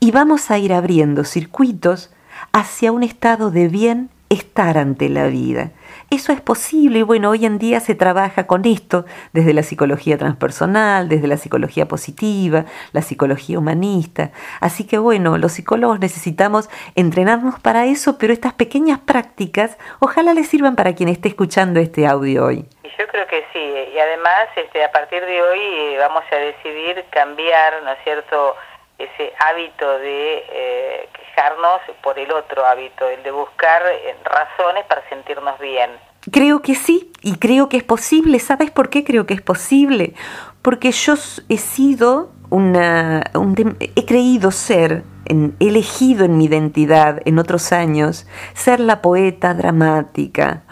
y 0.00 0.12
vamos 0.12 0.50
a 0.50 0.58
ir 0.58 0.72
abriendo 0.72 1.24
circuitos 1.24 2.10
hacia 2.52 2.90
un 2.90 3.02
estado 3.02 3.50
de 3.50 3.68
bienestar 3.68 4.78
ante 4.78 5.10
la 5.10 5.26
vida. 5.26 5.72
Eso 6.12 6.30
es 6.30 6.42
posible 6.42 6.98
y 6.98 7.02
bueno, 7.02 7.30
hoy 7.30 7.46
en 7.46 7.58
día 7.58 7.80
se 7.80 7.94
trabaja 7.94 8.46
con 8.46 8.66
esto 8.66 9.06
desde 9.32 9.54
la 9.54 9.62
psicología 9.62 10.18
transpersonal, 10.18 11.08
desde 11.08 11.26
la 11.26 11.38
psicología 11.38 11.88
positiva, 11.88 12.66
la 12.92 13.00
psicología 13.00 13.58
humanista. 13.58 14.30
Así 14.60 14.86
que 14.86 14.98
bueno, 14.98 15.38
los 15.38 15.52
psicólogos 15.52 16.00
necesitamos 16.00 16.68
entrenarnos 16.96 17.58
para 17.60 17.86
eso, 17.86 18.18
pero 18.18 18.34
estas 18.34 18.52
pequeñas 18.52 18.98
prácticas 18.98 19.78
ojalá 20.00 20.34
les 20.34 20.50
sirvan 20.50 20.76
para 20.76 20.94
quien 20.94 21.08
esté 21.08 21.28
escuchando 21.28 21.80
este 21.80 22.06
audio 22.06 22.44
hoy. 22.44 22.66
Yo 22.98 23.06
creo 23.08 23.26
que 23.26 23.46
sí, 23.54 23.74
y 23.94 23.98
además 23.98 24.48
este, 24.56 24.84
a 24.84 24.92
partir 24.92 25.24
de 25.24 25.40
hoy 25.40 25.60
eh, 25.60 25.96
vamos 25.98 26.24
a 26.30 26.36
decidir 26.36 27.06
cambiar, 27.08 27.82
¿no 27.84 27.90
es 27.90 27.98
cierto?, 28.04 28.54
ese 28.98 29.32
hábito 29.38 29.98
de 29.98 30.44
eh, 30.52 31.08
por 32.02 32.18
el 32.18 32.30
otro 32.32 32.64
hábito, 32.66 33.08
el 33.08 33.22
de 33.22 33.30
buscar 33.30 33.82
eh, 33.86 34.16
razones 34.24 34.84
para 34.86 35.08
sentirnos 35.08 35.58
bien. 35.58 35.90
Creo 36.30 36.62
que 36.62 36.74
sí, 36.74 37.10
y 37.22 37.36
creo 37.36 37.68
que 37.68 37.76
es 37.78 37.84
posible. 37.84 38.38
¿Sabes 38.38 38.70
por 38.70 38.90
qué 38.90 39.04
creo 39.04 39.26
que 39.26 39.34
es 39.34 39.42
posible? 39.42 40.14
Porque 40.62 40.92
yo 40.92 41.14
he 41.48 41.58
sido 41.58 42.30
una, 42.50 43.24
he 43.80 44.06
creído 44.06 44.50
ser, 44.50 45.02
he 45.26 45.66
elegido 45.66 46.24
en 46.24 46.36
mi 46.36 46.44
identidad 46.44 47.20
en 47.24 47.38
otros 47.38 47.72
años, 47.72 48.26
ser 48.54 48.78
la 48.78 49.02
poeta 49.02 49.54
dramática, 49.54 50.62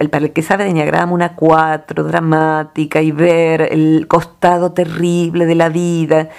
el, 0.00 0.08
para 0.08 0.24
el 0.24 0.32
que 0.32 0.42
sabe 0.42 0.64
de 0.64 0.70
Enneagrama, 0.70 1.12
una 1.12 1.36
cuatro 1.36 2.04
dramática 2.04 3.02
y 3.02 3.12
ver 3.12 3.68
el 3.70 4.06
costado 4.08 4.72
terrible 4.72 5.44
de 5.44 5.54
la 5.54 5.68
vida. 5.68 6.30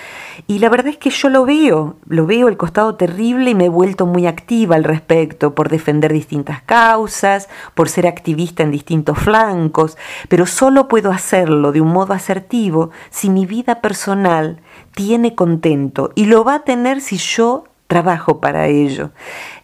Y 0.48 0.60
la 0.60 0.68
verdad 0.70 0.88
es 0.88 0.98
que 0.98 1.12
yo 1.12 1.30
lo 1.30 1.46
veo, 1.46 1.96
lo 2.08 2.26
veo 2.26 2.48
el 2.48 2.58
costado 2.58 2.96
terrible 2.96 3.52
y 3.52 3.56
me 3.56 3.66
he 3.66 3.70
vuelto 3.70 4.08
muy 4.08 4.26
activa 4.26 4.76
al 4.76 4.84
respecto, 4.84 5.54
por 5.54 5.70
defender 5.70 6.12
distintas 6.12 6.64
causas, 6.64 7.50
por 7.76 7.88
ser 7.88 8.08
activista 8.08 8.64
en 8.64 8.72
distintos 8.72 9.20
flancos, 9.20 9.96
pero 10.28 10.48
solo 10.48 10.88
puedo 10.88 11.12
hacerlo 11.12 11.72
de 11.72 11.82
un 11.82 11.94
modo 11.94 12.14
asertivo 12.14 12.90
si 13.12 13.30
mi 13.30 13.46
vida 13.46 13.80
personal 13.80 14.60
tiene 14.96 15.36
contento 15.36 16.12
y 16.16 16.26
lo 16.26 16.44
va 16.44 16.56
a 16.56 16.64
tener 16.64 17.00
si 17.00 17.18
yo 17.18 17.66
trabajo 17.92 18.40
para 18.40 18.68
ello. 18.68 19.10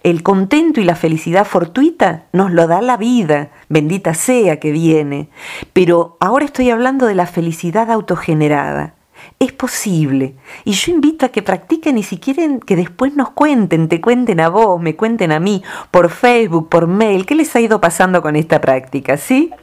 El 0.03 0.21
contento 0.21 0.81
y 0.81 0.83
la 0.83 0.97
felicidad 0.97 1.45
fortuita 1.45 2.25
nos 2.33 2.51
lo 2.51 2.67
da 2.67 2.81
la 2.81 2.97
vida, 2.97 3.51
bendita 3.69 4.13
sea 4.15 4.59
que 4.59 4.71
viene. 4.73 5.29
Pero 5.71 6.17
ahora 6.19 6.43
estoy 6.43 6.69
hablando 6.69 7.05
de 7.05 7.15
la 7.15 7.25
felicidad 7.25 7.89
autogenerada. 7.89 8.95
Es 9.39 9.53
posible. 9.53 10.33
Y 10.65 10.73
yo 10.73 10.91
invito 10.91 11.25
a 11.25 11.29
que 11.29 11.41
practiquen 11.41 11.97
y 11.97 12.03
si 12.03 12.19
quieren 12.19 12.59
que 12.59 12.75
después 12.75 13.15
nos 13.15 13.29
cuenten, 13.29 13.87
te 13.87 14.01
cuenten 14.01 14.41
a 14.41 14.49
vos, 14.49 14.81
me 14.81 14.97
cuenten 14.97 15.31
a 15.31 15.39
mí, 15.39 15.63
por 15.89 16.09
Facebook, 16.09 16.67
por 16.67 16.85
mail, 16.85 17.25
¿qué 17.25 17.33
les 17.33 17.55
ha 17.55 17.61
ido 17.61 17.79
pasando 17.79 18.21
con 18.21 18.35
esta 18.35 18.59
práctica? 18.59 19.15
¿Sí? 19.15 19.53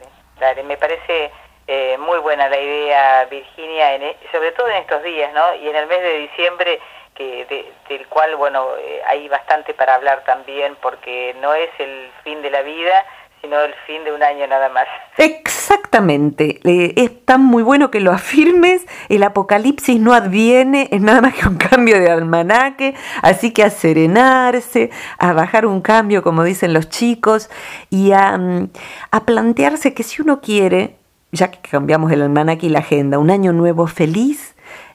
Dale, 0.41 0.63
me 0.63 0.79
parece 0.79 1.31
eh, 1.67 1.99
muy 1.99 2.19
buena 2.21 2.49
la 2.49 2.59
idea, 2.59 3.27
Virginia, 3.31 3.95
e, 3.97 4.17
sobre 4.33 4.53
todo 4.53 4.69
en 4.69 4.77
estos 4.77 5.03
días, 5.03 5.35
¿no? 5.35 5.55
Y 5.63 5.69
en 5.69 5.77
el 5.77 5.87
mes 5.87 6.01
de 6.01 6.19
diciembre 6.21 6.81
que 7.15 7.47
del 7.89 8.07
cual 8.09 8.37
bueno 8.37 8.67
eh, 8.79 9.03
hay 9.07 9.29
bastante 9.29 9.75
para 9.75 9.95
hablar 9.95 10.25
también 10.25 10.77
porque 10.81 11.35
no 11.41 11.55
es 11.55 11.71
el 11.79 12.11
fin 12.25 12.43
de 12.43 12.51
la 12.51 12.63
vida 12.63 13.05
sino 13.45 13.61
el 13.61 13.75
fin 13.87 14.03
de 14.05 14.13
un 14.13 14.23
año 14.23 14.47
nada 14.47 14.71
más. 14.71 14.87
Exactamente, 15.19 16.61
es 16.65 17.25
tan 17.27 17.45
muy 17.45 17.63
bueno 17.63 17.91
que 17.91 18.01
lo 18.01 18.11
afirmes, 18.11 18.87
el 19.11 19.23
apocalipsis 19.23 20.01
no 20.01 20.15
adviene, 20.15 20.89
es 20.91 21.03
nada 21.03 21.21
más 21.21 21.35
que 21.35 21.47
un 21.47 21.57
cambio 21.57 22.01
de 22.01 22.11
almanaque, 22.11 22.95
así 23.23 23.53
que 23.53 23.63
a 23.63 23.71
serenarse, 23.71 24.91
a 25.19 25.35
bajar 25.35 25.67
un 25.67 25.83
cambio, 25.83 26.23
como 26.23 26.43
dicen 26.43 26.73
los 26.73 26.89
chicos, 26.89 27.51
y 27.91 28.13
a, 28.13 28.37
mm, 28.39 28.71
a 29.11 29.25
plantearse 29.27 29.93
que 29.93 30.03
si 30.03 30.23
uno 30.23 30.41
quiere, 30.41 30.97
ya 31.31 31.51
que 31.51 31.59
cambiamos 31.69 32.13
el 32.13 32.23
almanaque 32.23 32.67
y 32.67 32.71
la 32.71 32.79
agenda, 32.81 33.19
un 33.19 33.31
año 33.31 33.53
nuevo 33.53 33.87
feliz, 33.87 34.44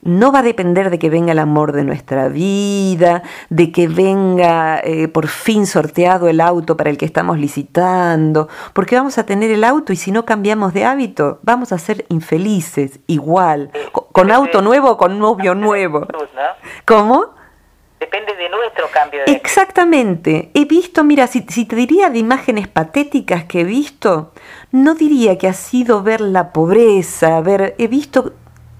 no 0.01 0.31
va 0.31 0.39
a 0.39 0.43
depender 0.43 0.89
de 0.89 0.99
que 0.99 1.09
venga 1.09 1.31
el 1.31 1.39
amor 1.39 1.71
de 1.71 1.83
nuestra 1.83 2.29
vida, 2.29 3.23
de 3.49 3.71
que 3.71 3.87
venga 3.87 4.79
eh, 4.79 5.07
por 5.07 5.27
fin 5.27 5.65
sorteado 5.65 6.27
el 6.27 6.41
auto 6.41 6.77
para 6.77 6.89
el 6.89 6.97
que 6.97 7.05
estamos 7.05 7.37
licitando, 7.37 8.47
porque 8.73 8.95
vamos 8.95 9.17
a 9.17 9.25
tener 9.25 9.51
el 9.51 9.63
auto 9.63 9.93
y 9.93 9.95
si 9.95 10.11
no 10.11 10.25
cambiamos 10.25 10.73
de 10.73 10.85
hábito, 10.85 11.39
vamos 11.43 11.71
a 11.71 11.77
ser 11.77 12.05
infelices 12.09 12.99
igual, 13.07 13.71
con, 13.91 14.31
auto 14.31 14.61
nuevo 14.61 14.91
o 14.91 14.97
con 14.97 15.19
novio 15.19 15.55
nuevo. 15.55 16.07
¿Cómo? 16.85 17.39
Depende 17.99 18.33
de 18.35 18.49
nuestro 18.49 18.87
cambio 18.93 19.19
de 19.25 19.33
Exactamente. 19.33 20.51
He 20.53 20.63
visto, 20.63 21.03
mira, 21.03 21.27
si, 21.27 21.45
si, 21.49 21.65
te 21.65 21.75
diría 21.75 22.09
de 22.09 22.19
imágenes 22.19 22.69
patéticas 22.69 23.43
que 23.43 23.61
he 23.61 23.63
visto, 23.65 24.31
no 24.71 24.95
diría 24.95 25.37
que 25.37 25.49
ha 25.49 25.53
sido 25.53 26.01
ver 26.01 26.21
la 26.21 26.53
pobreza, 26.53 27.41
ver, 27.41 27.75
he 27.77 27.87
visto 27.87 28.33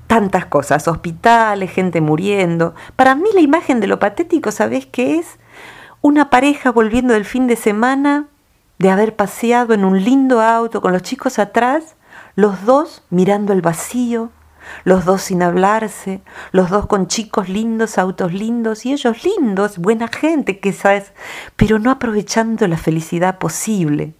tantas 0.10 0.48
cosas, 0.48 0.88
hospitales, 0.88 1.70
gente 1.70 2.02
muriendo. 2.02 2.74
Para 2.96 3.14
mí 3.14 3.30
la 3.36 3.42
imagen 3.42 3.80
de 3.80 3.86
lo 3.86 4.00
patético, 4.00 4.52
¿sabes 4.52 4.88
qué 4.88 5.20
es? 5.20 5.38
Una 6.02 6.32
pareja 6.32 6.72
volviendo 6.72 7.14
del 7.14 7.26
fin 7.26 7.46
de 7.46 7.56
semana 7.56 8.26
de 8.80 8.90
haber 8.90 9.16
paseado 9.16 9.76
en 9.76 9.86
un 9.86 10.04
lindo 10.04 10.42
auto 10.42 10.82
con 10.82 10.94
los 10.94 11.04
chicos 11.04 11.38
atrás, 11.38 11.96
los 12.34 12.66
dos 12.66 13.04
mirando 13.12 13.54
el 13.54 13.62
vacío, 13.62 14.32
los 14.84 15.06
dos 15.06 15.22
sin 15.22 15.44
hablarse, 15.44 16.22
los 16.52 16.72
dos 16.72 16.88
con 16.88 17.06
chicos 17.06 17.48
lindos, 17.48 18.00
autos 18.00 18.34
lindos 18.34 18.88
y 18.88 18.94
ellos 18.94 19.24
lindos, 19.24 19.78
buena 19.78 20.08
gente, 20.08 20.60
sabes, 20.74 21.14
pero 21.56 21.78
no 21.78 21.92
aprovechando 21.92 22.68
la 22.68 22.78
felicidad 22.78 23.38
posible. 23.38 24.16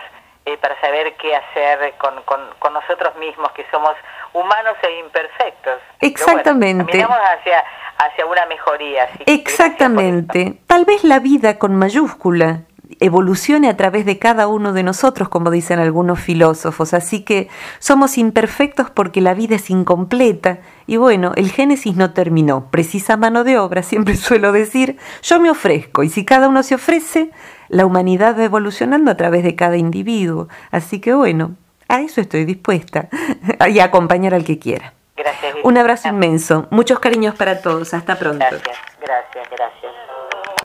eh, 0.45 0.57
para 0.57 0.79
saber 0.81 1.15
qué 1.17 1.35
hacer 1.35 1.93
con, 1.97 2.21
con, 2.23 2.73
nosotros 2.73 3.15
mismos, 3.17 3.51
que 3.51 3.65
somos 3.69 3.93
humanos 4.33 4.75
e 4.81 4.99
imperfectos. 4.99 5.79
Exactamente. 5.99 6.97
Bueno, 6.97 7.15
hacia, 7.37 7.63
hacia 7.97 8.25
una 8.25 8.45
mejoría. 8.47 9.09
Exactamente. 9.25 10.59
Tal 10.67 10.85
vez 10.85 11.03
la 11.03 11.19
vida 11.19 11.59
con 11.59 11.75
mayúscula 11.75 12.61
evolucione 13.01 13.67
a 13.67 13.75
través 13.75 14.05
de 14.05 14.19
cada 14.19 14.47
uno 14.47 14.73
de 14.73 14.83
nosotros, 14.83 15.27
como 15.27 15.51
dicen 15.51 15.79
algunos 15.79 16.19
filósofos. 16.19 16.93
Así 16.93 17.23
que 17.23 17.49
somos 17.79 18.17
imperfectos 18.17 18.89
porque 18.89 19.19
la 19.19 19.33
vida 19.33 19.55
es 19.55 19.69
incompleta. 19.69 20.59
Y 20.87 20.97
bueno, 20.97 21.33
el 21.35 21.51
Génesis 21.51 21.95
no 21.95 22.13
terminó. 22.13 22.67
Precisa 22.69 23.17
mano 23.17 23.43
de 23.43 23.57
obra, 23.57 23.83
siempre 23.91 24.15
suelo 24.15 24.51
decir, 24.51 24.97
yo 25.23 25.39
me 25.39 25.49
ofrezco. 25.49 26.03
Y 26.03 26.09
si 26.09 26.23
cada 26.23 26.47
uno 26.47 26.63
se 26.63 26.75
ofrece, 26.75 27.31
la 27.67 27.85
humanidad 27.85 28.37
va 28.37 28.45
evolucionando 28.45 29.11
a 29.11 29.17
través 29.17 29.43
de 29.43 29.55
cada 29.55 29.77
individuo. 29.77 30.47
Así 30.69 31.01
que 31.01 31.13
bueno, 31.13 31.55
a 31.87 32.01
eso 32.01 32.21
estoy 32.21 32.45
dispuesta 32.45 33.09
y 33.67 33.79
a 33.79 33.85
acompañar 33.85 34.33
al 34.35 34.45
que 34.45 34.59
quiera. 34.59 34.93
Gracias. 35.17 35.55
Un 35.63 35.77
abrazo 35.77 36.07
inmenso. 36.07 36.67
Muchos 36.69 36.99
cariños 36.99 37.35
para 37.35 37.61
todos. 37.61 37.93
Hasta 37.93 38.17
pronto. 38.17 38.45
Gracias, 38.49 38.77
gracias, 39.01 39.49
gracias. 39.49 39.80